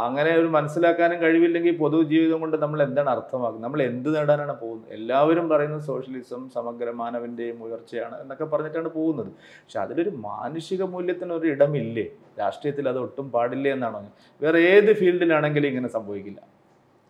[0.06, 3.64] അങ്ങനെ ഒരു മനസ്സിലാക്കാനും കഴിവില്ലെങ്കിൽ പൊതുജീവിതം കൊണ്ട് നമ്മൾ എന്താണ് അർത്ഥമാക്കുന്നത്?
[3.66, 4.90] നമ്മൾ എന്ത് നേടാനാണ് പോകുന്നത്?
[4.98, 9.32] എല്ലാവരും പറയുന്നത് സോഷ്യലിസം സമഗ്ര മാനവന്റെയും ഉയർച്ചയാണ് എന്നൊക്കെ പറഞ്ഞിട്ടാണ് പോകുന്നത്.
[9.64, 12.06] പക്ഷെ അതിലൊരു മാനുഷിക മൂല്യത്തിന് ഒരു ഇടമില്ലേ?
[12.42, 14.02] രാഷ്ട്രീയത്തിൽ അത് ഒട്ടും പാടില്ലേ എന്നാണോ
[14.42, 16.42] വേറെ ഏത് ഫീൽഡിലാണെങ്കിലും ഇങ്ങനെ സംഭവിക്കില്ല.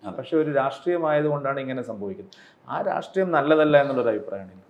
[0.04, 2.38] പക്ഷെ ഒരു രാഷ്ട്രീയമായതുകൊണ്ടാണ് ഇങ്ങനെ സംഭവിക്കുന്നത്.
[2.68, 4.70] ആ രാഷ്ട്രീയം നല്ലതല്ല എന്നുള്ളൊരു അഭിപ്രായമാണ് എനിക്ക്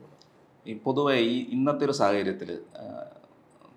[0.66, 2.50] ഈ പൊതുവെ ഈ ഇന്നത്തെ ഒരു സാഹചര്യത്തിൽ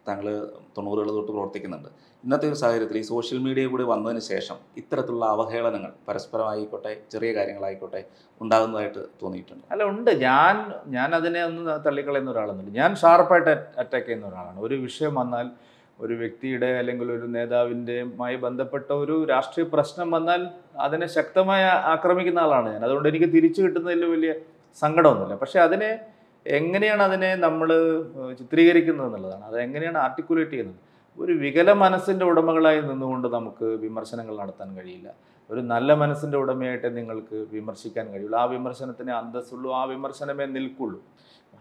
[0.09, 1.89] താങ്കൾ തൊണ്ണൂറുകൾ തൊട്ട് പ്രവർത്തിക്കുന്നുണ്ട്.
[2.25, 8.05] ഇന്നത്തെ ഒരു സാഹചര്യത്തിൽ ഈ സോഷ്യൽ മീഡിയ കൂടി വന്നതിന് ശേഷം ഇത്തരത്തിലുള്ള അവഹേളനങ്ങൾ പരസ്പരമായിക്കോട്ടെ ചെറിയ കാര്യങ്ങളായിക്കോട്ടെ
[8.41, 9.65] ഉണ്ടാകുന്നതായിട്ട് തോന്നിയിട്ടുണ്ട്.
[9.71, 10.11] അല്ല ഉണ്ട്.
[10.11, 12.79] ഞാൻ ഞാൻ അതിനെ ഒന്ന് തള്ളിക്കളയുന്ന ഒരാളൊന്നുമില്ല.
[12.79, 14.61] ഞാൻ ഷാർപ്പായിട്ട് അറ്റാക്ക് ചെയ്യുന്ന ഒരാളാണ്.
[14.61, 15.51] ഒരു വിഷയം വന്നാൽ
[16.01, 22.85] ഒരു വ്യക്തിയുടെ അല്ലെങ്കിൽ ഒരു നേതാവിന്റെയുമായി ബന്ധപ്പെട്ട ഒരു രാഷ്ട്രീയ പ്രശ്നം വന്നാൽ അതിനെ ശക്തമായി ആക്രമിക്കുന്ന ആളാണ് ഞാൻ.
[22.85, 24.35] അതുകൊണ്ട് എനിക്ക് തിരിച്ചു കിട്ടുന്നതിൽ വലിയ
[24.83, 25.35] സങ്കടമൊന്നുമില്ല.
[25.35, 25.91] പക്ഷേ അതിനെ
[26.47, 27.69] എങ്ങനെയാണ് അതിനെ നമ്മൾ
[28.39, 29.45] ചിത്രീകരിക്കുന്നത് എന്നുള്ളതാണ്.
[29.45, 30.77] അത് എങ്ങനെയാണ് ആർട്ടിക്കുലേറ്റ് ചെയ്യുന്നത്?
[31.19, 35.15] ഒരു വികല മനസ്സിന്റെ ഉടമകളായി നിന്നുകൊണ്ട് നമുക്ക് വിമർശനങ്ങൾ നടത്താൻ കഴിയില്ല.
[35.51, 38.39] ഒരു നല്ല മനസ്സിന്റെ ഉടമയായിട്ട് നിങ്ങൾക്ക് വിമർശിക്കാൻ കഴിയുള്ളൂ.
[38.39, 41.03] ആ വിമർശനത്തിന് അന്തസ്സുള്ളൂ ആ വിമർശനമേ നിൽക്കുള്ളൂ.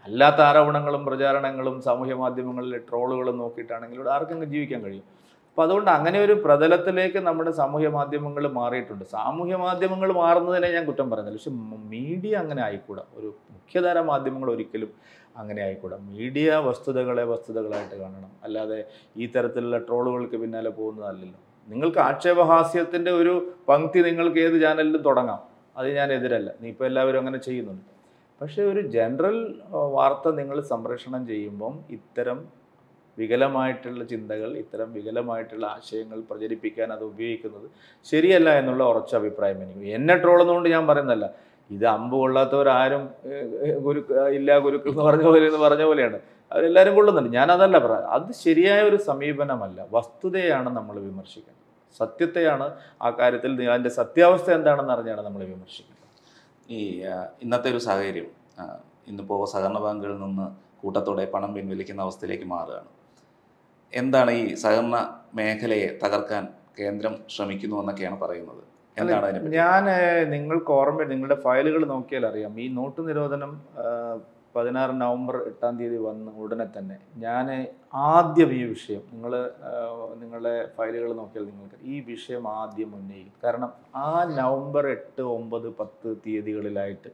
[0.04, 5.13] അല്ലാത്ത ആരോപണങ്ങളും പ്രചാരണങ്ങളും സാമൂഹ്യ മാധ്യമങ്ങളിലെ ട്രോളുകളും നോക്കിയിട്ടാണെങ്കിൽ ഇവിടെ ആർക്കെങ്കിലും ജീവിക്കാൻ കഴിയും.
[5.54, 9.04] അപ്പോൾ അതുകൊണ്ട് അങ്ങനെ ഒരു പ്രതലത്തിലേക്ക് നമ്മുടെ സാമൂഹ്യ മാധ്യമങ്ങൾ മാറിയിട്ടുണ്ട്.
[9.04, 11.38] സാമൂഹ്യ മാധ്യമങ്ങൾ മാറുന്നതിനെ ഞാൻ കുറ്റം പറയുന്നില്ല.
[11.38, 11.50] പക്ഷെ
[11.90, 13.02] മീഡിയ അങ്ങനെ ആയിക്കൂടാ.
[13.14, 14.90] ഒരു മുഖ്യധാര മാധ്യമങ്ങൾ ഒരിക്കലും
[15.36, 15.96] അങ്ങനെ ആയിക്കൂടാ.
[15.96, 18.30] മീഡിയ വസ്തുതകളെ വസ്തുതകളായിട്ട് കാണണം.
[18.42, 18.84] അല്ലാതെ
[19.16, 21.40] ഈ തരത്തിലുള്ള ട്രോളുകൾക്ക് പിന്നാലെ പോകുന്നതല്ലല്ലോ.
[21.68, 25.40] നിങ്ങൾക്ക് ആക്ഷേപഹാസ്യത്തിന്റെ ഒരു പങ്ക്തി നിങ്ങൾക്ക് ഏത് ചാനലിലും തുടങ്ങാം.
[25.76, 26.50] അത് ഞാൻ എതിരല്ല.
[26.60, 27.94] നീ ഇപ്പോൾ എല്ലാവരും അങ്ങനെ ചെയ്യുന്നുണ്ട്.
[28.42, 32.63] പക്ഷേ ഒരു ജനറൽ വാർത്ത നിങ്ങൾ സംപ്രേഷണം ചെയ്യുമ്പം ഇത്തരം
[33.18, 37.66] വികലമായിട്ടുള്ള ചിന്തകൾ ഇത്തരം വികലമായിട്ടുള്ള ആശയങ്ങൾ പ്രചരിപ്പിക്കാൻ അത് ഉപയോഗിക്കുന്നത്
[38.10, 39.88] ശരിയല്ല എന്നുള്ള ഉറച്ച അഭിപ്രായം എനിക്ക്.
[39.98, 41.26] എന്നെ ട്രോളുന്നതുകൊണ്ട് ഞാൻ പറയുന്നതല്ല.
[41.74, 43.02] ഇത് അമ്പ് കൊള്ളാത്തവരാരും
[43.86, 44.00] ഗുരു
[44.38, 46.18] ഇല്ല ഗുരുക്കൾ എന്ന് പറഞ്ഞ പോലെ എന്ന് പറഞ്ഞ പോലെയാണ്.
[46.52, 47.30] അവരെല്ലാവരും കൊള്ളുന്നുണ്ട്.
[47.38, 49.78] ഞാൻ അതല്ല പറയാം അത് ശരിയായ ഒരു സമീപനമല്ല.
[49.96, 51.60] വസ്തുതയാണ് നമ്മൾ വിമർശിക്കുന്നത്.
[52.00, 52.66] സത്യത്തെയാണ്
[53.06, 56.08] ആ കാര്യത്തിൽ അതിന്റെ സത്യാവസ്ഥ എന്താണെന്ന് അറിഞ്ഞാണ് നമ്മൾ വിമർശിക്കുന്നത്.
[56.76, 56.80] ഈ
[57.44, 58.28] ഇന്നത്തെ ഒരു സാഹചര്യം
[59.10, 60.46] ഇന്നിപ്പോൾ സഹകരണ ബാങ്കുകളിൽ നിന്ന്
[60.82, 62.90] കൂട്ടത്തോടെ പണം പിൻവലിക്കുന്ന അവസ്ഥയിലേക്ക് മാറുകയാണ്.
[64.00, 64.98] എന്താണ് ഈ സഹകരണ
[65.38, 66.44] മേഖലയെ തകർക്കാൻ
[66.78, 68.62] കേന്ദ്രം ശ്രമിക്കുന്നു എന്നൊക്കെയാണ് പറയുന്നത്?
[68.96, 69.84] എന്താണ് ഞാൻ
[70.32, 72.52] നിങ്ങൾക്ക് ഓർമ്മ നിങ്ങളുടെ ഫയലുകൾ നോക്കിയാൽ അറിയാം.
[72.64, 73.52] ഈ നോട്ട് നിരോധനം
[74.56, 77.46] പതിനാറ് നവംബർ എട്ടാം തീയതി വന്ന ഉടനെ തന്നെ ഞാൻ
[78.10, 79.32] ആദ്യം ഈ വിഷയം നിങ്ങൾ
[80.20, 83.40] നിങ്ങളുടെ ഫയലുകൾ നോക്കിയാൽ നിങ്ങൾക്ക് ഈ വിഷയം ആദ്യം ഉന്നയിക്കും.
[83.44, 83.70] കാരണം
[84.06, 84.08] ആ
[84.40, 87.12] നവംബർ എട്ട് ഒമ്പത് പത്ത് തീയതികളിലായിട്ട്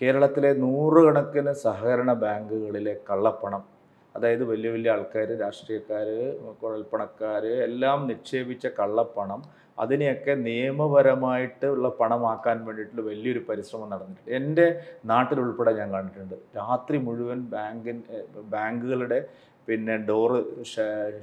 [0.00, 3.64] കേരളത്തിലെ നൂറുകണക്കിന് സഹകരണ ബാങ്കുകളിലെ കള്ളപ്പണം
[4.16, 6.08] അതായത് വലിയ വലിയ ആൾക്കാർ രാഷ്ട്രീയക്കാർ
[6.62, 9.42] കുഴൽപ്പണക്കാർ എല്ലാം നിക്ഷേപിച്ച കള്ളപ്പണം
[9.78, 14.30] അതിനെയൊക്കെ നിയമപരമായിട്ടുള്ള പണമാക്കാൻ വേണ്ടിയിട്ടുള്ള വലിയൊരു പരിശ്രമം നടന്നിട്ടുണ്ട്.
[14.38, 14.66] എന്റെ
[15.04, 16.36] നാട്ടിലുൾപ്പെടെ ഞാൻ കണ്ടിട്ടുണ്ട്.
[16.60, 17.98] രാത്രി മുഴുവൻ ബാങ്കിൻ
[18.54, 19.18] ബാങ്കുകളുടെ
[19.68, 20.38] പിന്നെ ഡോറ്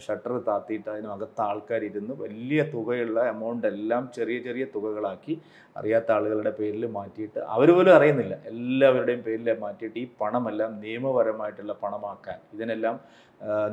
[0.06, 2.14] ഷട്ടർ താത്തിയിട്ട് അതിനകത്ത് ആൾക്കാരിരുന്ന്.
[2.24, 5.34] വലിയ തുകയുള്ള എമൗണ്ട് എല്ലാം ചെറിയ ചെറിയ തുകകളാക്കി
[5.80, 8.36] അറിയാത്ത ആളുകളുടെ പേരിൽ മാറ്റിയിട്ട് അവർ പോലും അറിയുന്നില്ല.
[8.52, 12.98] എല്ലാവരുടെയും പേരിൽ മാറ്റിയിട്ട് ഈ പണമെല്ലാം നിയമപരമായിട്ടുള്ള പണമാക്കാൻ ഇതിനെല്ലാം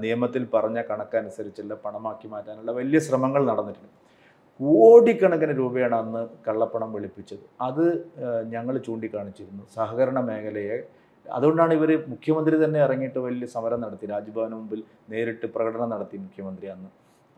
[0.05, 3.95] നിയമത്തിൽ പറഞ്ഞ കണക്കനുസരിച്ചുള്ള പണമാക്കി മാറ്റാനുള്ള വലിയ ശ്രമങ്ങൾ നടന്നിട്ടുണ്ട്.
[4.61, 7.43] കോടിക്കണക്കിന് രൂപയാണ് അന്ന് കള്ളപ്പണം വെളുപ്പിച്ചത്.
[7.69, 7.87] അത്
[8.55, 9.65] ഞങ്ങൾ ചൂണ്ടിക്കാണിച്ചിരുന്നു.
[9.75, 10.79] സഹകരണ മേഖലയെ
[11.37, 14.07] അതുകൊണ്ടാണ് ഇവർ മുഖ്യമന്ത്രി തന്നെ ഇറങ്ങിയിട്ട് വലിയ സമരം നടത്തി.
[14.07, 16.89] രാജ്ഭവന് മുമ്പിൽ നേരിട്ട് പ്രകടനം നടത്തി മുഖ്യമന്ത്രി അന്ന്.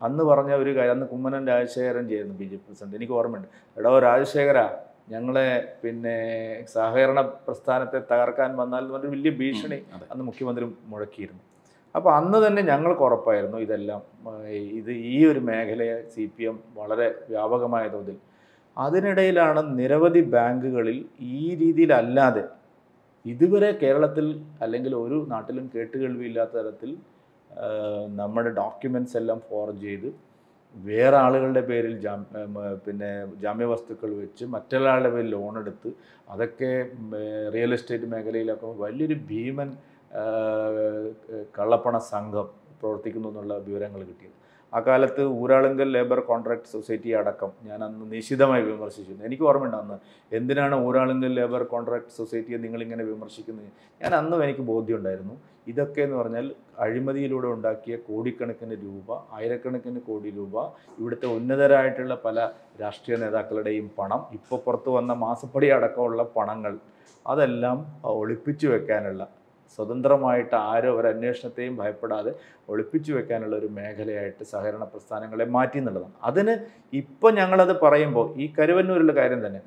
[0.01, 2.95] അന്ന് പറഞ്ഞ ഒരു കാര്യം അന്ന് കുമ്മനം രാജശേഖരൻ ചെയ്യുന്നു ബി ജെ പി പ്രസിഡന്റ്.
[2.99, 3.49] എനിക്ക് ഓർമ്മയുണ്ട്.
[3.79, 4.59] എടോ രാജശേഖര
[5.13, 5.47] ഞങ്ങളെ
[5.83, 6.15] പിന്നെ
[6.73, 9.79] സഹകരണ പ്രസ്ഥാനത്തെ തകർക്കാൻ വന്നാൽ എന്ന് പറഞ്ഞ വലിയ ഭീഷണി
[10.11, 11.43] അന്ന് മുഖ്യമന്ത്രി മുഴക്കിയിരുന്നു.
[11.95, 14.01] അപ്പോൾ അന്ന് തന്നെ ഞങ്ങൾക്ക് ഉറപ്പായിരുന്നു ഇതെല്ലാം
[14.79, 18.17] ഇത് ഈ ഒരു മേഖലയെ സി പി എം വളരെ വ്യാപകമായ തോതിൽ.
[18.77, 22.43] അതിനിടയിലാണ് നിരവധി ബാങ്കുകളിൽ ഈ രീതിയിലല്ലാതെ
[23.29, 24.25] ഇതുവരെ കേരളത്തിൽ
[24.61, 26.91] അല്ലെങ്കിൽ ഒരു നാട്ടിലും കേട്ടുകേൾവിയില്ലാത്ത തരത്തിൽ
[28.19, 30.09] നമ്മുടെ ഡോക്യുമെന്റ്സ് എല്ലാം ഫോർജ് ചെയ്ത്
[30.75, 32.55] വേറെ ആളുകളുടെ പേരിൽ ജാം ഉം,
[32.85, 33.09] പിന്നെ
[33.43, 35.89] ജാമ്യവസ്തുക്കൾ വെച്ച് മറ്റൊരാളുടെ പേരിൽ ലോൺ എടുത്ത്
[36.27, 36.69] അതൊക്കെ
[37.55, 39.69] റിയൽ എസ്റ്റേറ്റ് മേഖലയിലൊക്കെ വലിയൊരു ഭീമൻ
[41.55, 42.47] കള്ളപ്പണ സംഘം
[42.81, 44.35] പ്രവർത്തിക്കുന്നു എന്നുള്ള വിവരങ്ങൾ കിട്ടിയത്.
[44.73, 49.23] ആ കാലത്ത് ഊരാളുങ്കൽ ലേബർ കോൺട്രാക്ട് സൊസൈറ്റി അടക്കം ഞാൻ അന്ന് നിശിതമായി വിമർശിച്ചിരുന്നു.
[49.25, 49.95] എനിക്ക് ഓർമ്മയുണ്ട് അന്ന്
[50.31, 53.71] എന്തിനാണ് ഊരാളുങ്കൽ ലേബർ കോൺട്രാക്ട് സൊസൈറ്റിയെ നിങ്ങളിങ്ങനെ വിമർശിക്കുന്നത്?
[54.01, 55.35] ഞാൻ അന്നും എനിക്ക് ബോധ്യമുണ്ടായിരുന്നു.
[55.67, 56.45] ഇതൊക്കെ എന്ന് പറഞ്ഞാൽ
[56.79, 60.55] അഴിമതിയിലൂടെ ഉണ്ടാക്കിയ കോടിക്കണക്കിന് രൂപ ആയിരക്കണക്കിന് കോടി രൂപ
[60.99, 62.37] ഇവിടുത്തെ ഉന്നതരായിട്ടുള്ള പല
[62.81, 66.75] രാഷ്ട്രീയ നേതാക്കളുടെയും പണം ഇപ്പോൾ പുറത്തു വന്ന മാസപ്പടി അടക്കമുള്ള പണങ്ങൾ
[67.25, 67.77] അതെല്ലാം
[68.13, 69.23] ഒളിപ്പിച്ചു വെക്കാനുള്ള
[69.75, 72.31] സ്വതന്ത്രമായിട്ട് ആരോ ഒരു അന്വേഷണത്തെയും ഭയപ്പെടാതെ
[72.71, 76.15] ഒളിപ്പിച്ചു വെക്കാനുള്ള ഒരു മേഖലയായിട്ട് സഹകരണ പ്രസ്ഥാനങ്ങളെ മാറ്റി എന്നുള്ളതാണ്.
[76.29, 76.55] അതിന്
[77.01, 79.61] ഇപ്പം ഞങ്ങളത് പറയുമ്പോൾ ഈ കരുവന്നൂരിലെ കാര്യം തന്നെ.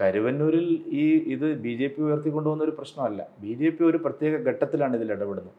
[0.00, 0.68] കരുവന്നൂരിൽ
[1.02, 1.04] ഈ
[1.34, 3.20] ഇത് ബി ജെ പി ഉയർത്തിക്കൊണ്ടുവന്ന ഒരു പ്രശ്നമല്ല.
[3.42, 5.52] ബി ജെ പി ഒരു പ്രത്യേക ഘട്ടത്തിലാണ് ഇതിൽ ഇടപെടുന്നത്.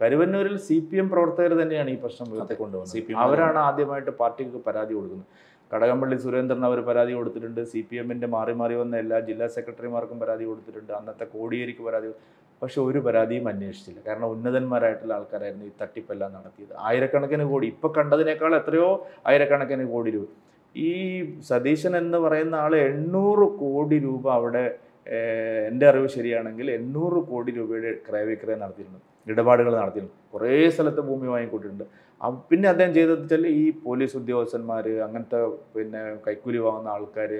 [0.00, 3.12] കരുവന്നൂരിൽ സി പി എം പ്രവർത്തകർ തന്നെയാണ് ഈ പ്രശ്നം ഉയർത്തിക്കൊണ്ടുവന്നത്.
[3.24, 5.28] അവരാണ് ആദ്യമായിട്ട് പാർട്ടിക്ക് പരാതി കൊടുക്കുന്നത്.
[5.72, 7.60] കടകംപള്ളി സുരേന്ദ്രൻ അവർ പരാതി കൊടുത്തിട്ടുണ്ട്.
[7.70, 10.92] സി പി എമ്മിന്റെ മാറി മാറി വന്ന എല്ലാ ജില്ലാ സെക്രട്ടറിമാർക്കും പരാതി കൊടുത്തിട്ടുണ്ട്.
[10.98, 12.10] അന്നത്തെ കോടിയേരിക്ക് പരാതി
[12.62, 14.00] പക്ഷേ ഒരു പരാതിയും അന്വേഷിച്ചില്ല.
[14.06, 16.74] കാരണം ഉന്നതന്മാരായിട്ടുള്ള ആൾക്കാരായിരുന്നു ഈ തട്ടിപ്പെല്ലാം നടത്തിയത്.
[16.88, 17.66] ആയിരക്കണക്കിന് കോടി.
[17.74, 18.88] ഇപ്പം കണ്ടതിനേക്കാൾ എത്രയോ
[19.30, 20.28] ആയിരക്കണക്കിന് കോടി രൂപ.
[20.74, 20.92] ഈ
[21.50, 24.64] സതീശൻ എന്ന് പറയുന്ന ആൾ എണ്ണൂറ് കോടി രൂപ അവിടെ
[25.68, 29.04] എന്റെ അറിവ് ശരിയാണെങ്കിൽ എണ്ണൂറ് കോടി രൂപയുടെ ക്രയവിക്രയം നടത്തിയിട്ടുണ്ട്.
[29.26, 31.84] ഇടപാടുകൾ നടത്തിയിട്ടുണ്ട് കുറേ സ്ഥലത്ത് ഭൂമി വാങ്ങിക്കൂട്ടിയിട്ടുണ്ട്
[32.50, 35.40] പിന്നെ അദ്ദേഹം ചെയ്തത് വെച്ചാൽ ഈ പോലീസ് ഉദ്യോഗസ്ഥന്മാർ അങ്ങനത്തെ
[35.74, 37.32] പിന്നെ കൈക്കൂലി വാങ്ങുന്ന ആൾക്കാർ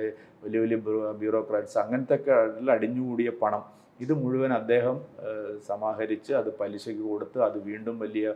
[0.44, 2.32] വലിയ വലിയ ബ്യൂറോ- ബ്യൂറോക്രാറ്റ്സ് അങ്ങനത്തെ ഒക്കെ
[2.72, 3.62] അടിഞ്ഞുകൂടിയ പണം
[4.00, 4.96] ഇത് മുഴുവൻ അദ്ദേഹം
[5.68, 8.26] സമാഹരിച്ച് അത് പലിശയ്ക്ക് കൊടുത്ത് അത് വീണ്ടും വലിയ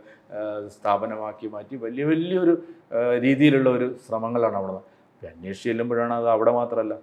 [0.75, 1.75] സ്ഥാപനമാക്കി മാറ്റി.
[1.77, 2.53] വലിയ വലിയൊരു
[3.19, 4.79] രീതിയിലുള്ള ഒരു ശ്രമങ്ങളാണ് അവിടെ
[5.21, 6.93] അന്വേഷിച്ച് ചെല്ലുമ്പോഴാണ് അത് അവിടെ മാത്രമല്ല.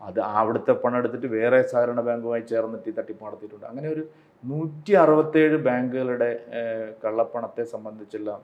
[0.00, 3.66] അത് അവിടുത്തെ പണം എടുത്തിട്ട് വേറെ സഹകരണ ബാങ്കുമായി ചേർന്നിട്ട് ഈ തട്ടിപ്പ് നടത്തിയിട്ടുണ്ട്.
[3.66, 4.02] അങ്ങനെ ഒരു
[4.44, 6.28] നൂറ്റി അറുപത്തേഴ് ബാങ്കുകളുടെ
[7.04, 8.40] കള്ളപ്പണത്തെ സംബന്ധിച്ചുള്ള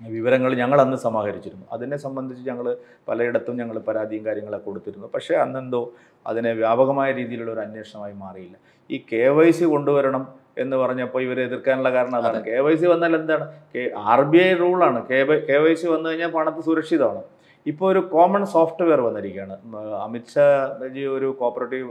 [0.00, 1.66] വിവരങ്ങൾ ഞങ്ങൾ അന്ന് സമാഹരിച്ചിരുന്നു.
[1.72, 2.76] അതിനെ സംബന്ധിച്ച് ഞങ്ങൾ
[3.08, 5.10] പലയിടത്തും ഞങ്ങൾ പരാതിയും കാര്യങ്ങളൊക്കെ കൊടുത്തിരുന്നു.
[5.14, 5.92] പക്ഷേ അന്നെന്തോ
[6.26, 8.56] അതിനെ വ്യാപകമായ രീതിയിലുള്ള ഒരു അന്വേഷണമായി മാറിയില്ല.
[8.90, 10.26] ഈ കെ വൈ സി കൊണ്ടുവരണം
[10.58, 12.44] എന്ന് പറഞ്ഞപ്പോൾ ഇവരെ എതിർക്കാനുള്ള കാരണം അതാണ്.
[12.44, 13.46] കെ വൈ സി വന്നാൽ എന്താണ്?
[13.74, 15.06] K R B I റൂളാണ്.
[15.10, 17.22] K Y K Y C വന്നു കഴിഞ്ഞാൽ പണത്ത് സുരക്ഷിതമാണ്.
[17.66, 19.56] ഇപ്പോൾ ഒരു കോമൺ സോഫ്റ്റ്വെയർ വന്നിരിക്കുകയാണ്.
[20.04, 21.88] അമിത്ഷാജി ഒരു കോപ്പറേറ്റീവ്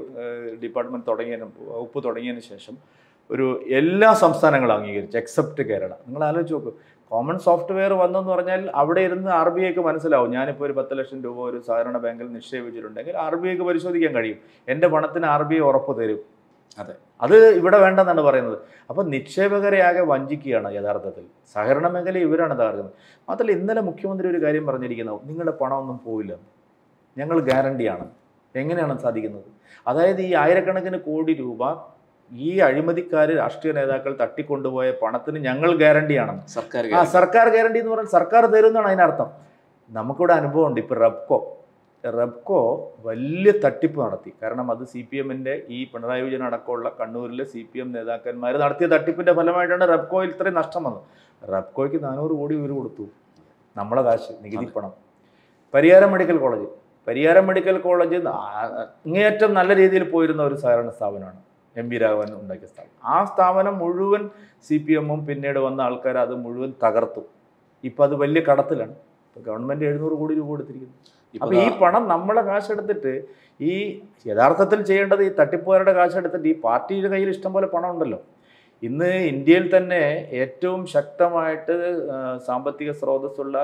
[0.64, 2.78] ഡിപ്പാർട്ട്മെന്റ് തുടങ്ങിയതിന് വകുപ്പ് തുടങ്ങിയതിന് ശേഷം
[3.30, 5.92] ഒരു എല്ലാ സംസ്ഥാനങ്ങളും അംഗീകരിച്ചു എക്സെപ്റ്റ് കേരള.
[6.08, 6.72] നിങ്ങൾ ആലോചിച്ച് നോക്കൂ
[7.12, 11.40] കോമൺ സോഫ്റ്റ്വെയർ വന്നെന്ന് പറഞ്ഞാൽ അവിടെ ഇരുന്ന് ആർ ബി ഐക്ക് മനസ്സിലാവും ഞാനിപ്പോൾ ഒരു പത്ത് ലക്ഷം രൂപ
[11.50, 14.38] ഒരു സാധാരണ ബാങ്കിൽ നിക്ഷേപിച്ചിട്ടുണ്ടെങ്കിൽ ആർ ബി ഐക്ക് പരിശോധിക്കാൻ കഴിയും.
[14.68, 16.20] എന്റെ പണത്തിന് ആർ ബി ഐ ഉറപ്പ് തരും.
[16.80, 16.96] അതെ.
[17.22, 18.58] അത് ഇവിടെ വേണ്ടെന്നാണ് പറയുന്നത്.
[18.90, 21.24] അപ്പോൾ നിക്ഷേപകരെ ആകെ വഞ്ചിക്കുകയാണ് യഥാർത്ഥത്തിൽ.
[21.56, 22.94] സഹകരണ മേഖല ഇവരാണ് തകർക്കുന്നത്.
[23.30, 26.34] മാത്രമല്ല ഇന്നലെ മുഖ്യമന്ത്രി ഒരു കാര്യം പറഞ്ഞിരിക്കുന്നത് നിങ്ങളുടെ പണമൊന്നും പോവില്ല.
[27.18, 28.06] ഞങ്ങൾ ഗ്യാരണ്ടിയാണ്
[28.56, 29.48] എങ്ങനെയാണ് സാധിക്കുന്നത്?
[29.88, 31.64] അതായത് ഈ ആയിരക്കണക്കിന് കോടി രൂപ
[32.32, 36.44] ഈ അഴിമതിക്കാർ രാഷ്ട്രീയ നേതാക്കൾ തട്ടിക്കൊണ്ടുപോയ പണത്തിന് ഞങ്ങൾ ഗ്യാരണ്ടിയാണെന്ന്.
[36.58, 39.30] സർക്കാർ ആ സർക്കാർ ഗ്യാരണ്ടി എന്ന് പറഞ്ഞാൽ സർക്കാർ തരുമെന്നാണ് അതിനർത്ഥം
[39.90, 41.40] നമുക്കിവിടെ അനുഭവമുണ്ട് ഇപ്പോൾ റബ്കോ
[42.04, 42.60] റബ്കോ
[43.08, 44.32] വലിയ തട്ടിപ്പ് നടത്തി.
[44.42, 48.88] കാരണം അത് സി പി എമ്മിന്റെ ഈ പിണറായി വിജയൻ അടക്കമുള്ള കണ്ണൂരിലെ സി പി എം നേതാക്കന്മാർ നടത്തിയ
[48.94, 51.04] തട്ടിപ്പിന്റെ ഫലമായിട്ടാണ് റബ്കോയിൽ ഇത്രയും നഷ്ടം വന്നത്.
[51.54, 53.06] റബ്കോയ്ക്ക് നാനൂറ് കോടി ഇവർ കൊടുത്തു.
[53.76, 54.94] നമ്മളെ കാശ് നികുതി പണം.
[55.74, 56.68] Pariyaram medical college.
[57.08, 61.40] Pariyaram medical college അങ്ങേയറ്റം നല്ല രീതിയിൽ പോയിരുന്ന ഒരു സഹകരണ സ്ഥാപനമാണ്.
[61.82, 62.96] എം വി രാഘവൻ ഉണ്ടാക്കിയ സ്ഥാപനം.
[63.14, 64.24] ആ സ്ഥാപനം മുഴുവൻ
[64.68, 67.24] സി പി എമ്മും പിന്നീട് വന്ന ആൾക്കാർ അത് മുഴുവൻ തകർത്തു.
[67.84, 68.96] ഇപ്പം അത് വലിയ കടത്തിലാണ്.
[69.28, 70.96] ഇപ്പം ഗവൺമെന്റ് എഴുന്നൂറ് കോടി രൂപ കൊടുത്തിരിക്കുന്നു.
[71.42, 73.14] അപ്പോൾ ഈ പണം നമ്മളെ കാശെടുത്തിട്ട്
[73.70, 73.74] ഈ
[74.30, 78.20] യഥാർത്ഥത്തിൽ ചെയ്യേണ്ടത് ഈ തട്ടിപ്പുകാരുടെ കാശെടുത്തിട്ട് ഈ പാർട്ടിയുടെ കയ്യിൽ ഇഷ്ടം പോലെ പണം ഉണ്ടല്ലോ
[78.86, 80.02] ഇന്ന് ഇന്ത്യയിൽ തന്നെ
[80.42, 81.76] ഏറ്റവും ശക്തമായിട്ട്
[82.48, 83.58] സാമ്പത്തിക സ്രോതസ്സുള്ള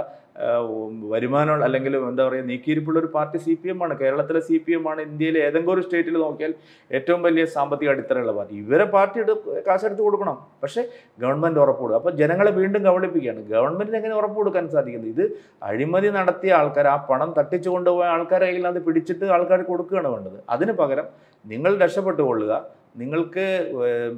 [1.11, 3.93] വരുമാനമുള്ള അല്ലെങ്കിൽ എന്താ പറയുക നീക്കിയിരിപ്പുള്ള ഒരു പാർട്ടി സി പി എം ആണ്.
[3.99, 6.53] കേരളത്തിലെ സി പി എം ആണ് ഇന്ത്യയിലെ ഏതെങ്കിലും ഒരു സ്റ്റേറ്റിൽ നോക്കിയാൽ
[6.97, 8.55] ഏറ്റവും വലിയ സാമ്പത്തിക അടിത്തറയുള്ള പാർട്ടി.
[8.63, 10.37] ഇവരെ പാർട്ടി എടുത്ത് കാശെടുത്ത് കൊടുക്കണം.
[10.63, 10.83] പക്ഷേ
[11.23, 13.43] ഗവൺമെന്റ് ഉറപ്പ് കൊടുക്കും അപ്പോൾ ജനങ്ങളെ വീണ്ടും കബളിപ്പിക്കുകയാണ്.
[13.55, 15.25] ഗവൺമെന്റിന് എങ്ങനെ ഉറപ്പ് കൊടുക്കാൻ സാധിക്കുന്നത് ഇത്
[15.71, 20.39] അഴിമതി നടത്തിയ ആൾക്കാർ ആ പണം തട്ടിച്ചു കൊണ്ടുപോയ ആൾക്കാരെ അത് പിടിച്ചിട്ട് ആൾക്കാർ കൊടുക്കുകയാണ് വേണ്ടത്.
[20.55, 21.07] അതിന് പകരം
[21.45, 22.53] നിങ്ങൾ രക്ഷപ്പെട്ടു കൊള്ളുക
[23.01, 23.45] നിങ്ങൾക്ക്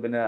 [0.02, 0.22] പിന്നെ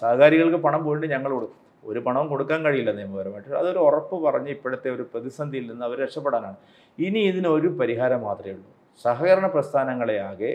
[0.00, 1.60] സഹകാരികൾക്ക് പണം പോയിട്ട് ഞങ്ങൾ കൊടുക്കും.
[1.90, 3.56] ഒരു പണവും കൊടുക്കാൻ കഴിയില്ല നിയമപരമായിട്ട്.
[3.60, 6.58] അതൊരു ഉറപ്പ് പറഞ്ഞ് ഇപ്പോഴത്തെ ഒരു പ്രതിസന്ധിയിൽ നിന്ന് അവർ രക്ഷപ്പെടാനാണ്.
[7.06, 8.68] ഇനി ഇതിനൊരു പരിഹാരം മാത്രമേ ഉള്ളൂ.
[9.04, 10.52] സഹകരണ പ്രസ്ഥാനങ്ങളെ ആകെ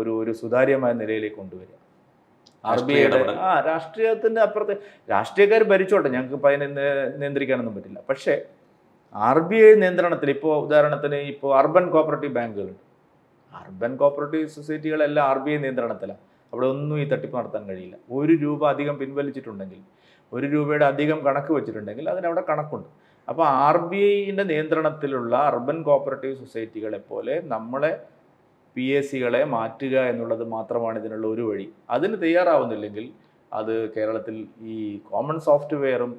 [0.00, 1.74] ഒരു ഒരു സുതാര്യമായ നിലയിലേക്ക് കൊണ്ടുവരിക.
[2.70, 4.74] ആർ ബി ഐയുടെ ആ രാഷ്ട്രീയത്തിന്റെ അപ്പുറത്തെ
[5.12, 6.66] രാഷ്ട്രീയക്കാർ ഭരിച്ചോട്ടെ ഞങ്ങൾക്ക് അതിനെ
[7.20, 8.00] നിയന്ത്രിക്കാനൊന്നും പറ്റില്ല.
[8.10, 8.34] പക്ഷേ
[9.28, 12.82] ആർ ബി ഐ നിയന്ത്രണത്തിൽ ഇപ്പോൾ ഉദാഹരണത്തിന് ഇപ്പോൾ അർബൻ കോപ്പറേറ്റീവ് ബാങ്കുകളുണ്ട്.
[13.60, 16.22] അർബൻ കോപ്പറേറ്റീവ് സൊസൈറ്റികളെല്ലാം ആർ ബി ഐ നിയന്ത്രണത്തിലാണ്.
[16.52, 17.96] അവിടെ ഒന്നും ഈ തട്ടിപ്പ് നടത്താൻ കഴിയില്ല.
[18.18, 19.82] ഒരു രൂപ അധികം പിൻവലിച്ചിട്ടുണ്ടെങ്കിൽ
[20.32, 22.88] ഒരു രൂപയുടെ അധികം കണക്ക് വെച്ചിട്ടുണ്ടെങ്കിൽ അതിനവിടെ കണക്കുണ്ട്.
[23.28, 27.92] അപ്പോൾ ആർ ബി ഐന്റെ നിയന്ത്രണത്തിലുള്ള അർബൻ കോപ്പറേറ്റീവ് സൊസൈറ്റികളെ പോലെ നമ്മളെ
[28.76, 31.66] പി എസ് സികളെ മാറ്റുക എന്നുള്ളത് മാത്രമാണ് ഇതിനുള്ള ഒരു വഴി.
[31.90, 33.06] അതിന് തയ്യാറാവുന്നില്ലെങ്കിൽ
[33.52, 34.36] അത് കേരളത്തിൽ
[34.74, 34.76] ഈ
[35.10, 36.12] കോമൺ സോഫ്റ്റ്വെയറും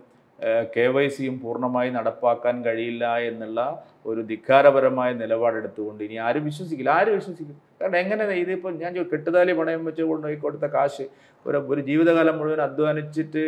[0.74, 3.60] കെ വൈ സിയും പൂർണമായി നടപ്പാക്കാൻ കഴിയില്ല എന്നുള്ള
[4.06, 6.92] ഒരു ധിക്കാരപരമായ നിലപാടെടുത്തുകൊണ്ട് ഇനി ആരും വിശ്വസിക്കില്ല.
[7.00, 7.54] ആരും വിശ്വസിക്കില്ല.
[7.82, 11.06] കാരണം എങ്ങനെ ഇതിപ്പോൾ ഞാൻ കെട്ടുതാലി പണയം വെച്ച് കൊണ്ടുപോയി കൊടുത്ത കാശ്
[11.46, 13.44] ഒരു ഒരു ജീവിതകാലം മുഴുവൻ അധ്വാനിച്ചിട്ട്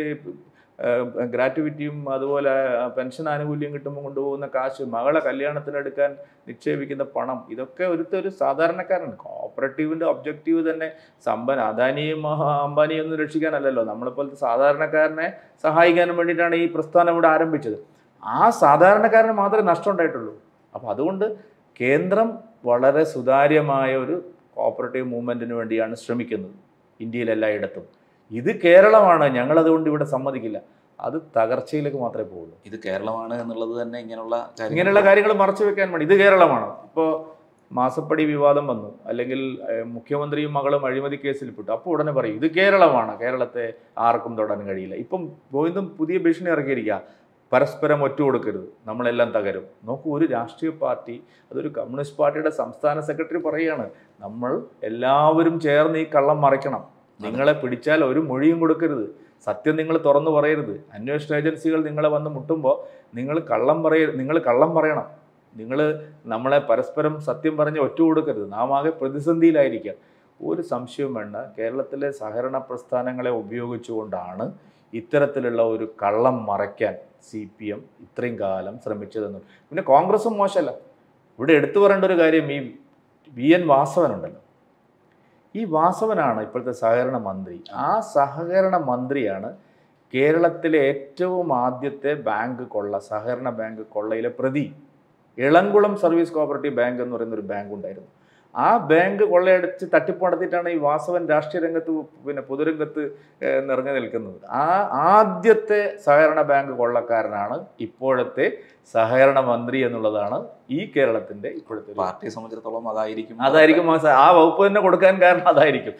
[1.32, 2.52] ഗ്രാറ്റുവിറ്റിയും അതുപോലെ
[2.96, 6.10] പെൻഷൻ ആനുകൂല്യം കിട്ടുമ്പോൾ കൊണ്ടുപോകുന്ന കാശ് മകളെ കല്യാണത്തിനെടുക്കാൻ
[6.48, 10.88] നിക്ഷേപിക്കുന്ന പണം ഇതൊക്കെ ഒരുത്ത ഒരു സാധാരണക്കാരാണ് കോപ്പറേറ്റീവിന്റെ ഒബ്ജക്റ്റീവ് തന്നെ
[11.26, 13.84] സമ്പന്ന അദാനിയും മഹാ അംബാനിയും ഒന്നും രക്ഷിക്കാനല്ലല്ലോ.
[13.92, 15.28] നമ്മളെപ്പോലത്തെ സാധാരണക്കാരനെ
[15.66, 17.78] സഹായിക്കാനും വേണ്ടിയിട്ടാണ് ഈ പ്രസ്ഥാനം ഇവിടെ ആരംഭിച്ചത്.
[18.22, 20.34] ആ സാധാരണക്കാരന് മാത്രമേ നഷ്ടം ഉണ്ടായിട്ടുള്ളൂ.
[20.74, 21.26] അപ്പോൾ അതുകൊണ്ട്
[21.80, 22.28] കേന്ദ്രം
[22.70, 24.16] വളരെ സുതാര്യമായ ഒരു
[24.56, 26.56] കോപ്പറേറ്റീവ് മൂവ്മെന്റിന് വേണ്ടിയാണ് ശ്രമിക്കുന്നത്.
[27.00, 27.86] ഇന്ത്യയിൽ എല്ലായിടത്തും.
[28.30, 29.24] ഇത് കേരളമാണ്.
[29.24, 30.60] ഞങ്ങളതുകൊണ്ട് ഇവിടെ സമ്മതിക്കില്ല.
[31.00, 32.56] അത് തകർച്ചയിലേക്ക് മാത്രമേ പോകുള്ളൂ.
[32.66, 34.36] ഇത് കേരളമാണ് എന്നുള്ളത് തന്നെ ഇങ്ങനെയുള്ള
[34.70, 36.14] ഇങ്ങനെയുള്ള കാര്യങ്ങൾ മറച്ചു വെക്കാൻ വേണ്ടി.
[36.14, 36.68] ഇത് കേരളമാണ്.
[36.88, 37.34] ഇപ്പോൾ
[37.72, 38.98] മാസപ്പടി വിവാദം വന്നു.
[39.06, 41.70] അല്ലെങ്കിൽ മുഖ്യമന്ത്രിയും മകളും അഴിമതി കേസിൽ പെട്ടു.
[41.72, 43.18] അപ്പോൾ ഉടനെ പറയും ഇത് കേരളമാണ്.
[43.20, 44.94] കേരളത്തെ ആർക്കും തൊടാൻ കഴിയില്ല.
[44.94, 47.02] ഇപ്പം ഗോവിന്ദും പുതിയ ഭീഷണി ഇറക്കിയിരിക്കുക
[47.52, 48.68] പരസ്പരം ഒറ്റ കൊടുക്കരുത്.
[48.86, 49.64] നമ്മളെല്ലാം തകരും.
[49.84, 56.40] നോക്കൂ ഒരു രാഷ്ട്രീയ പാർട്ടി അതൊരു കമ്മ്യൂണിസ്റ്റ് പാർട്ടിയുടെ സംസ്ഥാന സെക്രട്ടറി പറയുകയാണ് നമ്മൾ എല്ലാവരും ചേർന്ന് ഈ കള്ളം
[56.40, 59.06] മറയ്ക്കണം നിങ്ങളെ പിടിച്ചാൽ ഒരു മൊഴിയും കൊടുക്കരുത്.
[59.46, 60.74] സത്യം നിങ്ങൾ തുറന്നു പറയരുത്.
[60.94, 62.76] അന്വേഷണ ഏജൻസികൾ നിങ്ങളെ വന്ന് മുട്ടുമ്പോൾ
[63.14, 65.06] നിങ്ങൾ കള്ളം പറയ നിങ്ങൾ കള്ളം പറയണം.
[65.54, 65.78] നിങ്ങൾ
[66.26, 68.52] നമ്മളെ പരസ്പരം സത്യം പറഞ്ഞ് ഒറ്റ കൊടുക്കരുത്.
[68.52, 69.96] നാം ആകെ പ്രതിസന്ധിയിലായിരിക്കാം.
[70.40, 71.36] ഒരു സംശയവും വേണ്ട.
[71.58, 74.52] കേരളത്തിലെ സഹകരണ പ്രസ്ഥാനങ്ങളെ ഉപയോഗിച്ചുകൊണ്ടാണ്
[74.92, 76.94] ഇത്തരത്തിലുള്ള ഒരു കള്ളം മറയ്ക്കാൻ
[77.28, 79.38] സി പി എം ഇത്രയും കാലം ശ്രമിച്ചതെന്ന്.
[79.68, 80.70] പിന്നെ കോൺഗ്രസും മോശമല്ല.
[81.38, 82.58] ഇവിടെ എടുത്തു പറയേണ്ട ഒരു കാര്യം ഈ
[83.36, 84.40] വി എൻ വാസവനുണ്ടല്ലോ
[85.54, 87.56] ഈ വാസവനാണ് ഇപ്പോഴത്തെ സഹകരണ മന്ത്രി.
[87.86, 89.50] ആ സഹകരണ മന്ത്രിയാണ്
[90.12, 94.66] കേരളത്തിലെ ഏറ്റവും ആദ്യത്തെ ബാങ്ക് കൊള്ള സഹകരണ ബാങ്ക് കൊള്ളയിലെ പ്രതി.
[95.38, 98.10] ഇളംകുളം സർവീസ് കോപ്പറേറ്റീവ് ബാങ്ക് എന്ന് പറയുന്ന ഒരു ബാങ്ക് ഉണ്ടായിരുന്നു
[98.54, 101.92] ആ ബാങ്ക് കൊള്ളയടിച്ച് തട്ടിപ്പ് നടത്തിയിട്ടാണ് ഈ വാസവൻ രാഷ്ട്രീയ രംഗത്ത്
[102.26, 103.02] പിന്നെ പൊതുരംഗത്ത്
[103.68, 104.38] നിറഞ്ഞു നിൽക്കുന്നത്.
[104.60, 104.64] ആ
[105.14, 108.46] ആദ്യത്തെ സഹകരണ ബാങ്ക് കൊള്ളക്കാരനാണ് ഇപ്പോഴത്തെ
[108.94, 110.38] സഹകരണ മന്ത്രി എന്നുള്ളതാണ്
[110.78, 113.92] ഈ കേരളത്തിന്റെ ഇപ്പോഴത്തെ പാർട്ടിയെ സംബന്ധിച്ചിടത്തോളം അതായിരിക്കും അതായിരിക്കും
[114.24, 115.94] ആ വകുപ്പ് തന്നെ കൊടുക്കാൻ കാരണം അതായിരിക്കും.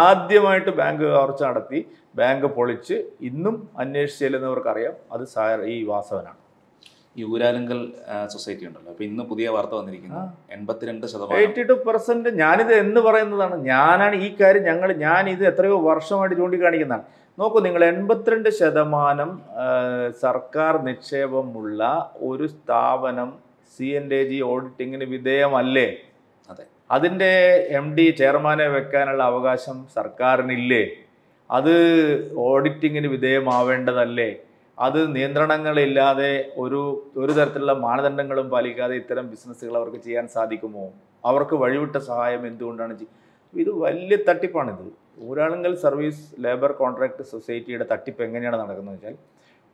[0.00, 1.80] ആദ്യമായിട്ട് ബാങ്ക് കവർച്ച നടത്തി
[2.20, 2.98] ബാങ്ക് പൊളിച്ച്
[3.30, 6.40] ഇന്നും അന്വേഷിച്ചില്ലെന്നവർക്കറിയാം അത് സഹ ഈ വാസവനാണ്.
[7.18, 7.78] ഈ ഊരാലുങ്കൽ
[8.32, 8.90] സൊസൈറ്റി ഉണ്ടല്ലോ.
[8.92, 10.22] അപ്പൊ ഇന്ന് പുതിയ വാർത്ത വന്നിരിക്കുന്നു.
[10.56, 11.40] എൺപത്തിരണ്ട് ശതമാനം.
[11.42, 13.56] എയ്റ്റി ടു പെർസെന്റ് ഞാനിത് എന്ന് പറയുന്നതാണ്.
[13.72, 17.04] ഞാനാണ് ഈ കാര്യം ഞങ്ങൾ ഞാൻ ഇത് എത്രയോ വർഷമായിട്ട് ചൂണ്ടിക്കാണിക്കുന്നതാണ്.
[17.40, 19.30] നോക്കൂ നിങ്ങൾ എൺപത്തിരണ്ട് ശതമാനം
[20.24, 21.80] സർക്കാർ നിക്ഷേപമുള്ള
[22.28, 23.28] ഒരു സ്ഥാപനം
[23.74, 25.88] സി എൻ ഡി ജി ഓഡിറ്റിങ്ങിന് വിധേയമല്ലേ?
[26.50, 26.64] അതെ.
[26.96, 27.32] അതിന്റെ
[27.78, 30.82] എം ഡി ചെയർമാനെ വെക്കാനുള്ള അവകാശം സർക്കാരിനില്ലേ?
[31.50, 31.74] അത്
[32.48, 34.30] ഓഡിറ്റിങ്ങിന് വിധേയമാവേണ്ടതല്ലേ?
[34.86, 36.80] അത് നിയന്ത്രണങ്ങളില്ലാതെ ഒരു
[37.20, 40.84] ഒരു തരത്തിലുള്ള മാനദണ്ഡങ്ങളും പാലിക്കാതെ ഇത്തരം ബിസിനസ്സുകൾ അവർക്ക് ചെയ്യാൻ സാധിക്കുമോ?
[41.30, 42.94] അവർക്ക് വഴിവിട്ട സഹായം എന്തുകൊണ്ടാണ്
[43.54, 44.86] ഇത് വലിയ തട്ടിപ്പാണിത്.
[45.28, 49.16] ഊരാളുങ്കൽ സർവീസ് ലേബർ കോൺട്രാക്ട് സൊസൈറ്റിയുടെ തട്ടിപ്പ് എങ്ങനെയാണ് നടക്കുന്നത് വെച്ചാൽ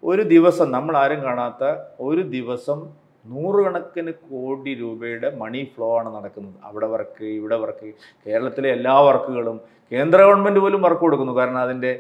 [0.03, 1.64] ഒരു ദിവസം നമ്മൾ ആരും കാണാത്ത
[2.09, 2.79] ഒരു ദിവസം
[3.25, 6.57] നൂറുകണക്കിന് കോടി രൂപയുടെ മണി ഫ്ലോ ആണ് നടക്കുന്നത്.
[6.69, 7.88] അവിടെ വർക്ക് ഇവിടെ വർക്ക്
[8.27, 9.59] കേരളത്തിലെ എല്ലാ വർക്കുകളും
[9.93, 11.35] കേന്ദ്ര ഗവൺമെന്റ് പോലും വർക്ക് കൊടുക്കുന്നു.
[11.40, 11.93] കാരണം അതിന്റെ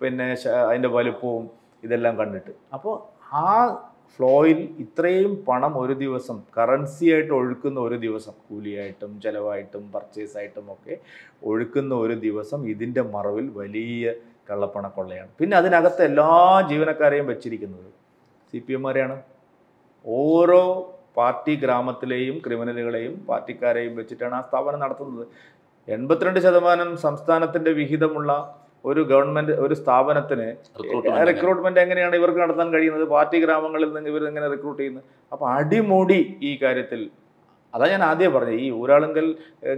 [0.00, 0.26] പിന്നെ
[0.68, 1.44] അതിന്റെ വലുപ്പവും
[1.84, 2.52] ഇതെല്ലാം കണ്ടിട്ട്.
[2.76, 2.94] അപ്പോൾ
[3.44, 3.46] ആ
[4.14, 10.94] ഫ്ലോയിൽ ഇത്രയും പണം ഒരു ദിവസം കറൻസി ആയിട്ട് ഒഴുക്കുന്ന ഒരു ദിവസം കൂലിയായിട്ടും ചിലവായിട്ടും പർച്ചേസ് ആയിട്ടും ഒക്കെ
[11.50, 14.14] ഒഴുക്കുന്ന ഒരു ദിവസം ഇതിന്റെ മറവിൽ വലിയ
[14.50, 16.30] കള്ളപ്പണ കൊള്ളയാണ് പിന്നെ അതിനകത്ത് എല്ലാ
[16.70, 17.90] ജീവനക്കാരെയും വെച്ചിരിക്കുന്നത്
[18.52, 19.16] സി പി എമ്മാരെയാണ്
[20.04, 20.62] ഓരോ
[21.16, 25.24] പാർട്ടി ഗ്രാമത്തിലെയും ക്രിമിനലുകളെയും പാർട്ടിക്കാരെയും വെച്ചിട്ടാണ് ആ സ്ഥാപനം നടത്തുന്നത്.
[25.88, 28.32] എൺപത്തിരണ്ട് ശതമാനം സംസ്ഥാനത്തിന്റെ വിഹിതമുള്ള
[28.84, 30.46] ഒരു ഗവൺമെന്റ് ഒരു സ്ഥാപനത്തിന്
[31.30, 32.14] റിക്രൂട്ട്മെന്റ് എങ്ങനെയാണ്?
[32.20, 33.04] ഇവർക്ക് നടത്താൻ കഴിയുന്നത്?
[33.14, 35.04] പാർട്ടി ഗ്രാമങ്ങളിൽ നിന്ന് ഇവർ എങ്ങനെ റിക്രൂട്ട് ചെയ്യുന്നത്?
[35.32, 37.02] അപ്പൊ അടിമുടി ഈ കാര്യത്തിൽ.
[37.74, 39.26] അതാ ഞാൻ ആദ്യം പറഞ്ഞത് ഈ ഊരാളുങ്കൽ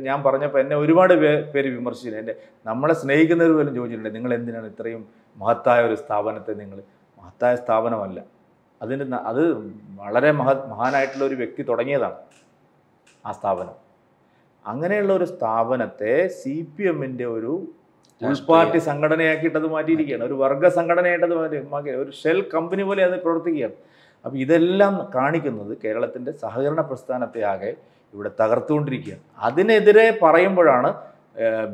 [0.09, 1.15] ഞാൻ പറഞ്ഞപ്പോൾ എന്നെ ഒരുപാട്
[1.55, 2.35] പേര് വിമർശിച്ചില്ല എന്റെ
[2.69, 5.03] നമ്മളെ സ്നേഹിക്കുന്നവർ പോലും ചോദിച്ചിട്ടുണ്ട് നിങ്ങൾ എന്തിനാണ് ഇത്രയും
[5.37, 6.79] മഹത്തായ ഒരു സ്ഥാപനത്തെ നിങ്ങൾ?
[7.19, 8.19] മഹത്തായ സ്ഥാപനമല്ല.
[8.81, 9.43] അതിന് അത്
[10.01, 12.19] വളരെ മഹ മഹാനായിട്ടുള്ള ഒരു വ്യക്തി തുടങ്ങിയതാണ്
[13.25, 13.77] ആ സ്ഥാപനം.
[14.65, 17.53] അങ്ങനെയുള്ള ഒരു സ്ഥാപനത്തെ സി പി എമ്മിന്റെ ഒരു
[18.29, 20.25] ഉൾപാർട്ടി സംഘടനയാക്കിയിട്ട് അത് മാറ്റിയിരിക്കുകയാണ്.
[20.29, 21.35] ഒരു വർഗ സംഘടനയായിട്ട് അത്
[21.73, 23.77] മാറ്റി ഒരു ഷെൽ കമ്പനി പോലെ അത് പ്രവർത്തിക്കുകയാണ്.
[24.25, 27.73] അപ്പോൾ ഇതെല്ലാം കാണിക്കുന്നത് കേരളത്തിന്റെ സഹകരണ പ്രസ്ഥാനത്തെ ആകെ
[28.15, 29.25] ഇവിടെ തകർത്തുകൊണ്ടിരിക്കുകയാണ്.
[29.49, 30.91] അതിനെതിരെ പറയുമ്പോഴാണ്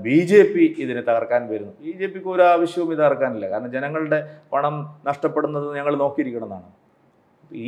[0.04, 1.76] ബി ജെ പി ഇതിനെ തകർക്കാൻ വരുന്നത്.
[1.84, 3.46] ബി ജെ പിക്ക് ഒരു ആവശ്യവും ഇത് തകർക്കാനില്ല.
[3.52, 4.18] കാരണം ജനങ്ങളുടെ
[4.52, 4.74] പണം
[5.08, 6.68] നഷ്ടപ്പെടുന്നത് ഞങ്ങൾ നോക്കിയിരിക്കണമെന്നാണ്.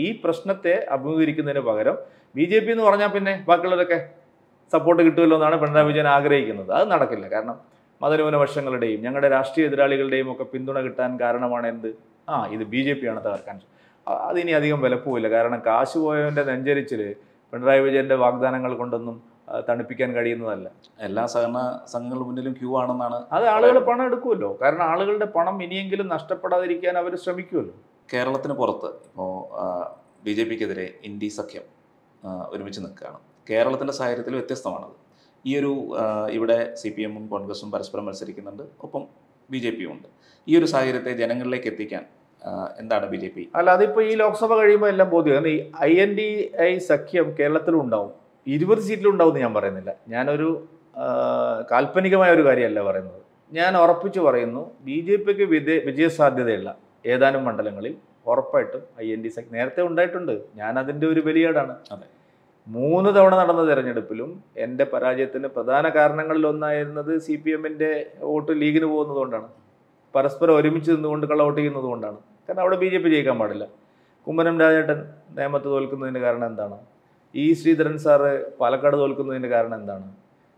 [0.03, 1.97] ഈ പ്രശ്നത്തെ അഭിമുഖീകരിക്കുന്നതിന് പകരം
[2.37, 3.99] ബി ജെ പി എന്ന് പറഞ്ഞാൽ പിന്നെ ബാക്കിയുള്ളവരൊക്കെ
[4.73, 6.71] സപ്പോർട്ട് കിട്ടുമല്ലോ എന്നാണ് പിണറായി വിജയൻ ആഗ്രഹിക്കുന്നത്.
[6.79, 7.27] അത് നടക്കില്ല.
[7.35, 7.57] കാരണം
[8.03, 11.91] മതന്യൂനപക്ഷങ്ങളുടെയും ഞങ്ങളുടെ രാഷ്ട്രീയ എതിരാളികളുടെയും ഒക്കെ പിന്തുണ കിട്ടാൻ കാരണമാണ് എന്ത്?
[12.33, 13.57] ആ ഇത് ബി ജെ പി ആണ് തകർക്കാൻ
[14.29, 17.03] അതിനി അധികം വിലപ്പോവില്ല കാരണം കാശ് പോയവന്റെ നെഞ്ചരിച്ചിൽ
[17.53, 19.17] പിണറായി വിജയന്റെ വാഗ്ദാനങ്ങൾ കൊണ്ടൊന്നും
[19.69, 20.67] തണുപ്പിക്കാൻ കഴിയുന്നതല്ല.
[21.07, 21.61] എല്ലാ സഹകരണ
[21.93, 24.51] സംഘങ്ങളുടെ മുന്നിലും ക്യൂ ആണെന്നാണ് അത് ആളുകൾ പണം എടുക്കുമല്ലോ.
[24.63, 27.75] കാരണം ആളുകളുടെ പണം ഇനിയെങ്കിലും നഷ്ടപ്പെടാതിരിക്കാൻ അവർ ശ്രമിക്കുമല്ലോ.
[28.15, 29.33] കേരളത്തിന് പുറത്ത് ഇപ്പോൾ
[30.27, 31.67] ബി ജെ പിക്കെതിരെ ഇന്ത്യ സഖ്യം
[32.53, 33.19] ഒരുമിച്ച് നിൽക്കുകയാണ്.
[33.51, 34.97] കേരളത്തിന്റെ സാഹചര്യത്തിൽ വ്യത്യസ്തമാണത്.
[35.49, 35.73] ഈ ഒരു
[36.37, 38.65] ഇവിടെ സി പി എമ്മും കോൺഗ്രസും പരസ്പരം മത്സരിക്കുന്നുണ്ട്.
[38.87, 39.03] ഒപ്പം
[39.53, 40.09] ബി ജെ പിയും ഉണ്ട്
[40.47, 42.03] ഈ ഒരു സാഹചര്യത്തെ ജനങ്ങളിലേക്ക് എത്തിക്കാൻ
[42.83, 43.43] എന്താണ് ബി ജെ പി?
[43.59, 45.57] അല്ല അതിപ്പോൾ ഈ ലോക്സഭ കഴിയുമ്പോൾ എല്ലാം ബോധ്യം ഈ
[45.89, 46.29] ഐ എൻ ഡി
[46.69, 48.13] ഐ സഖ്യം കേരളത്തിലും ഉണ്ടാവും
[48.47, 49.91] ഇരുപത് സീറ്റിലും ഉണ്ടാവും എന്ന് ഞാൻ പറയുന്നില്ല.
[50.15, 50.49] ഞാനൊരു
[51.73, 53.21] കാൽപ്പനികമായ ഒരു കാര്യമല്ല പറയുന്നത്.
[53.59, 56.71] ഞാൻ ഉറപ്പിച്ചു പറയുന്നു ബി ജെ പിക്ക് വിജയ വിജയസാധ്യതയുള്ള
[57.13, 57.95] ഏതാനും മണ്ഡലങ്ങളിൽ
[58.31, 60.35] ഉറപ്പായിട്ടും ഐ എൻ ഡി സഖ്യം നേരത്തെ ഉണ്ടായിട്ടുണ്ട്.
[60.61, 61.75] ഞാൻ അതിന്റെ ഒരു ബലിയാടാണ്.
[61.95, 62.07] അതെ.
[62.75, 64.31] മൂന്ന് തവണ നടന്ന തെരഞ്ഞെടുപ്പിലും
[64.65, 67.91] എന്റെ പരാജയത്തിന് പ്രധാന കാരണങ്ങളിൽ ഒന്നായിരുന്നത് സി പി എമ്മിന്റെ
[68.31, 69.49] വോട്ട് ലീഗിന് പോകുന്നതുകൊണ്ടാണ്.
[70.15, 73.65] പരസ്പരം ഒരുമിച്ച് നിന്നുകൊണ്ട് കള്ളവോട്ട് ചെയ്യുന്നത് കൊണ്ടാണ് കാരണം അവിടെ ബി ജെ പി ജയിക്കാൻ പാടില്ല.
[74.27, 74.99] കുമ്മനം രാജേട്ടൻ
[75.39, 76.77] നേമത്ത് തോൽക്കുന്നതിന്റെ കാരണം എന്താണ്?
[77.35, 78.31] ഇ ശ്രീധരൻ സാറ്
[78.61, 80.07] പാലക്കാട് തോൽക്കുന്നതിന്റെ കാരണം എന്താണ്?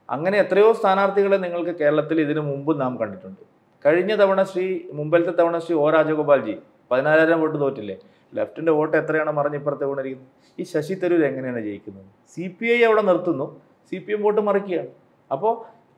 [0.08, 3.42] അങ്ങനെ എത്രയോ സ്ഥാനാർത്ഥികളെ നിങ്ങൾക്ക് കേരളത്തിൽ ഇതിനു മുമ്പ് നാം കണ്ടിട്ടുണ്ട്.
[3.84, 4.66] കഴിഞ്ഞ തവണ ശ്രീ
[4.98, 6.56] മുമ്പിലത്തെ തവണ ശ്രീ ഒ രാജഗോപാൽജി
[6.90, 7.96] പതിനാലായിരം വോട്ട് തോറ്റില്ലേ?
[8.36, 12.08] ലെഫ്റ്റിന്റെ വോട്ട് എത്രയാണ് മറിഞ്ഞ് ഇപ്പുറത്തെ കൊണ്ടിരിക്കുന്നത് ഈ ശശി തരൂർ എങ്ങനെയാണ് ജയിക്കുന്നത്?
[12.32, 13.46] സി പി ഐ അവിടെ നിർത്തുന്നു.
[13.92, 14.90] സി പി എം വോട്ട് മറിക്കുകയാണ്
[15.30, 15.52] അപ്പോൾ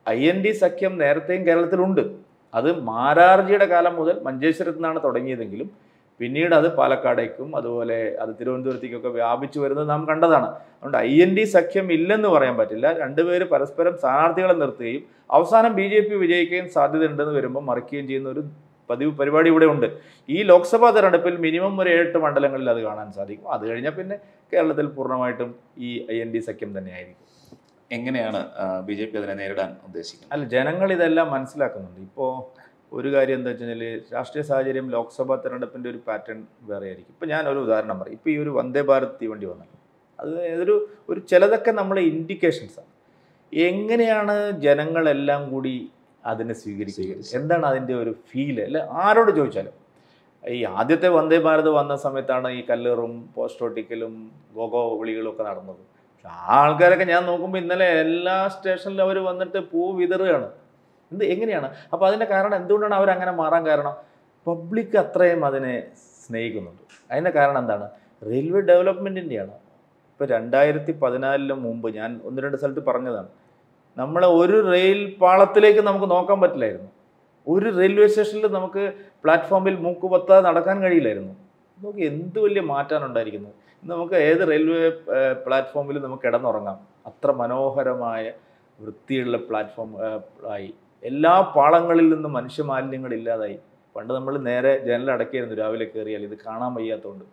[0.09, 2.03] ഐ എൻ ഡി സഖ്യം നേരത്തെയും കേരളത്തിലുണ്ട്.
[2.53, 5.69] അത് മാരാർജിയുടെ കാലം മുതൽ മഞ്ചേശ്വരത്ത് നിന്നാണ് തുടങ്ങിയതെങ്കിലും
[6.19, 10.47] പിന്നീട് അത് പാലക്കാടേക്കും അതുപോലെ അത് തിരുവനന്തപുരത്തേക്കൊക്കെ വ്യാപിച്ചു വരുന്നത് നാം കണ്ടതാണ്.
[10.75, 12.87] അതുകൊണ്ട് ഐ എൻ ഡി സഖ്യം ഇല്ലെന്ന് പറയാൻ പറ്റില്ല.
[13.01, 15.01] രണ്ടുപേര് പരസ്പരം സ്ഥാനാർത്ഥികളെ നിർത്തുകയും
[15.37, 18.43] അവസാനം ബി ജെ പി വിജയിക്കുകയും സാധ്യതയുണ്ടെന്ന് വരുമ്പോൾ മറിക്കുകയും ചെയ്യുന്ന ഒരു
[18.89, 19.87] പതിവ് പരിപാടി ഇവിടെ ഉണ്ട്.
[20.35, 23.47] ഈ ലോക്സഭാ തെരഞ്ഞെടുപ്പിൽ മിനിമം ഒരു ഏഴെട്ട് മണ്ഡലങ്ങളിൽ അത് കാണാൻ സാധിക്കും.
[23.55, 24.17] അത് കഴിഞ്ഞാൽ പിന്നെ
[24.53, 25.49] കേരളത്തിൽ പൂർണമായിട്ടും
[25.87, 27.21] ഈ ഐ എൻ ഡി സഖ്യം തന്നെയായിരിക്കും.
[27.95, 28.39] എങ്ങനെയാണ്
[28.85, 30.31] ബി ജെ പി അതിനെ നേരിടാൻ ഉദ്ദേശിക്കുന്നത്?
[30.35, 31.99] അല്ല ജനങ്ങൾ ഇതെല്ലാം മനസ്സിലാക്കുന്നുണ്ട്.
[32.09, 32.31] ഇപ്പോൾ
[32.97, 37.13] ഒരു കാര്യം എന്താ വെച്ച് കഴിഞ്ഞാൽ രാഷ്ട്രീയ സാഹചര്യം ലോക്സഭാ തെരഞ്ഞെടുപ്പിന്റെ ഒരു പാറ്റേൺ വേറെ ആയിരിക്കും.
[37.15, 38.17] ഇപ്പോൾ ഞാൻ ഒരു ഉദാഹരണം പറയും.
[38.19, 39.73] ഇപ്പോൾ ഈ ഒരു വന്ദേ ഭാരത് തീവണ്ടി വന്നത്
[40.19, 40.75] അത് ഏതൊരു
[41.11, 42.91] ഒരു ചിലതൊക്കെ നമ്മളെ ഇൻഡിക്കേഷൻസാണ്
[43.53, 45.73] എങ്ങനെയാണ് ജനങ്ങളെല്ലാം കൂടി
[46.25, 49.73] അതിനെ സ്വീകരിക്കുക എന്താണ് അതിന്റെ ഒരു ഫീൽ അല്ലെ ആരോട് ചോദിച്ചാലും?
[50.43, 55.75] ഈ ആദ്യത്തെ വന്ദേ ഭാരത് വന്ന സമയത്താണ് ഈ കല്ലേറും പോസ്റ്റോട്ടിക്കലും ഗോഗോ വിളികളും ഒക്കെ നടന്നത്.
[55.75, 60.49] പക്ഷെ ആ ആൾക്കാരൊക്കെ ഞാൻ നോക്കുമ്പോൾ ഇന്നലെ എല്ലാ സ്റ്റേഷനിലും അവർ വന്നിട്ട് പൂ വിതറുകയാണ്.
[61.11, 61.67] എന്ത് എങ്ങനെയാണ്?
[61.93, 63.95] അപ്പോൾ അതിന്റെ കാരണം എന്തുകൊണ്ടാണ് അവരങ്ങനെ മാറാൻ കാരണം?
[64.47, 66.83] പബ്ലിക് അത്രയും അതിനെ സ്നേഹിക്കുന്നുണ്ട്.
[67.11, 67.89] അതിന്റെ കാരണം എന്താണ്?
[68.27, 69.51] റെയിൽവേ ഡെവലപ്മെന്റിന്റെയാണ്.
[70.11, 73.27] ഇപ്പോൾ രണ്ടായിരത്തി പതിനാലിന് മുമ്പ് ഞാൻ ഒന്ന് രണ്ട് സ്ഥലത്ത് പറഞ്ഞതാണ്.
[73.97, 76.89] നമ്മളെ ഒരു റെയിൽ പാളത്തിലേക്ക് നമുക്ക് നോക്കാൻ പറ്റില്ലായിരുന്നു.
[77.47, 78.83] ഒരു റെയിൽവേ സ്റ്റേഷനിൽ നമുക്ക്
[79.23, 81.33] പ്ലാറ്റ്ഫോമിൽ മൂക്ക് പൊത്താതെ നടക്കാൻ കഴിയില്ലായിരുന്നു.
[81.77, 83.51] നമുക്ക് എന്ത് വലിയ മാറ്റാനുണ്ടായിരിക്കുന്നു
[83.83, 84.89] നമുക്ക് ഏത് റെയിൽവേ
[85.45, 86.77] പ്ലാറ്റ്ഫോമിൽ നമുക്ക് കിടന്നുറങ്ങാം.
[87.09, 88.25] അത്ര മനോഹരമായ
[88.79, 89.89] വൃത്തിയുള്ള പ്ലാറ്റ്ഫോം
[90.53, 90.73] ആയി.
[91.03, 93.57] എല്ലാ പാളങ്ങളിൽ നിന്നും മനുഷ്യ മാലിന്യങ്ങൾ ഇല്ലാതായി.
[93.95, 96.23] പണ്ട് നമ്മൾ നേരെ ജനലടക്കിയായിരുന്നു രാവിലെ കയറിയാൽ.
[96.29, 97.25] ഇത് കാണാൻ വയ്യാത്തതുകൊണ്ട്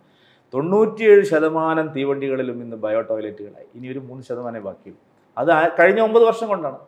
[0.54, 3.68] തൊണ്ണൂറ്റിയേഴ് ശതമാനം തീവണ്ടികളിലും ഇന്ന് ബയോ ടോയ്ലറ്റുകളായി.
[3.76, 5.02] ഇനി ഒരു മൂന്ന് ശതമാനമേ ബാക്കിയുള്ളൂ.
[5.36, 6.78] അത് കഴിഞ്ഞ ഒമ്പത് വർഷം കൊണ്ടാണ്.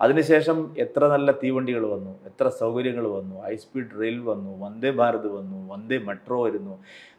[0.00, 5.58] അതിനുശേഷം എത്ര നല്ല തീവണ്ടികൾ വന്നു എത്ര സൗകര്യങ്ങൾ വന്നു ഹൈ സ്പീഡ് റെയിൽ വന്നു വന്ദേ ഭാരത് വന്നു
[5.72, 6.74] വന്ദേ മെട്രോ വരുന്നു.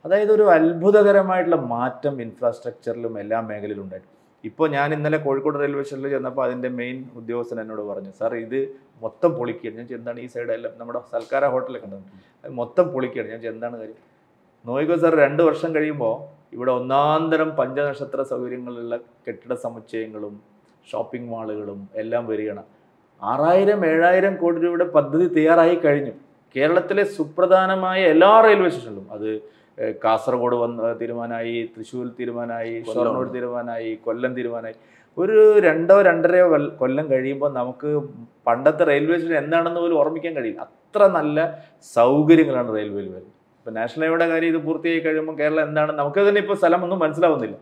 [0.06, 6.44] അതായത് ഒരു അത്ഭുതകരമായിട്ടുള്ള മാറ്റം ഇൻഫ്രാസ്ട്രക്ചറിലും എല്ലാ മേഖലയിലും ഉണ്ടായിരുന്നു ഇപ്പോൾ ഞാൻ ഇന്നലെ കോഴിക്കോട് റെയിൽവേ സ്റ്റേഷനിൽ ചെന്നപ്പോൾ
[6.46, 8.60] അതിന്റെ മെയിൻ ഉദ്യോഗസ്ഥൻ എന്നോട് പറഞ്ഞു സാർ ഇത്
[9.02, 9.78] മൊത്തം പൊളിക്കുകയാണ്.
[9.78, 12.12] ഞാൻ ചെന്താണ് ഈ സൈഡെല്ലാം നമ്മുടെ സൽക്കാര ഹോട്ടലൊക്കെ ഉണ്ട്.
[12.44, 13.32] അത് മൊത്തം പൊളിക്കുകയാണ്.
[13.32, 14.02] ഞാൻ ചെന്താണ് കാര്യം?
[14.66, 16.16] നോയിക്കോ സാർ രണ്ട് വർഷം കഴിയുമ്പോൾ
[16.56, 18.96] ഇവിടെ ഒന്നാന്തരം പഞ്ചനക്ഷത്ര സൗകര്യങ്ങളുള്ള
[19.28, 20.55] കെട്ടിട സമുച്ചയങ്ങളും
[20.92, 22.64] ഷോപ്പിംഗ് മാളുകളും എല്ലാം വരികയാണ്.
[23.22, 26.14] ആറായിരം ഏഴായിരം കോടി രൂപയുടെ പദ്ധതി തയ്യാറായി കഴിഞ്ഞു.
[26.56, 29.06] കേരളത്തിലെ സുപ്രധാനമായ എല്ലാ റെയിൽവേ സ്റ്റേഷനിലും.
[29.16, 29.30] അത്
[30.04, 32.76] കാസർഗോഡ് വന്ന് തീരുമാനമായി തൃശ്ശൂർ തീരുമാനമായി.
[32.92, 34.78] ഷൊർണൂർ തീരുമാനമായി കൊല്ലം തീരുമാനമായി.
[35.18, 36.46] ഒരു രണ്ടോ രണ്ടരയോ
[36.82, 37.90] കൊല്ലം കഴിയുമ്പോൾ നമുക്ക്
[38.48, 40.62] പണ്ടത്തെ റെയിൽവേ സ്റ്റേഷൻ എന്താണെന്ന് പോലും ഓർമ്മിക്കാൻ കഴിയില്ല.
[40.68, 41.48] അത്ര നല്ല
[41.98, 43.32] സൗകര്യങ്ങളാണ് റെയിൽവേയിൽ വരുന്നത്.
[43.60, 47.56] ഇപ്പം നാഷണൽ ഹൈവേയുടെ കാര്യം ഇത് പൂർത്തിയായി കഴിയുമ്പോൾ കേരളം എന്താണ് നമുക്ക് തന്നെ ഇപ്പോൾ സ്ഥലമൊന്നും മനസ്സിലാവുന്നില്ല.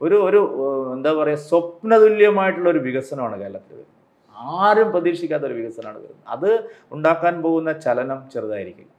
[0.00, 0.40] ഒരു ഒരു
[0.96, 3.94] എന്താ പറയുക സ്വപ്നതുല്യമായിട്ടുള്ള ഒരു വികസനമാണ് കേരളത്തിൽ വരുന്നത്.
[4.58, 6.24] ആരും പ്രതീക്ഷിക്കാത്ത ഒരു വികസനമാണ് വരുന്നത്.
[6.34, 6.50] അത്
[6.96, 8.92] ഉണ്ടാക്കാൻ പോകുന്ന ചലനം ചെറുതായിരിക്കില്ല.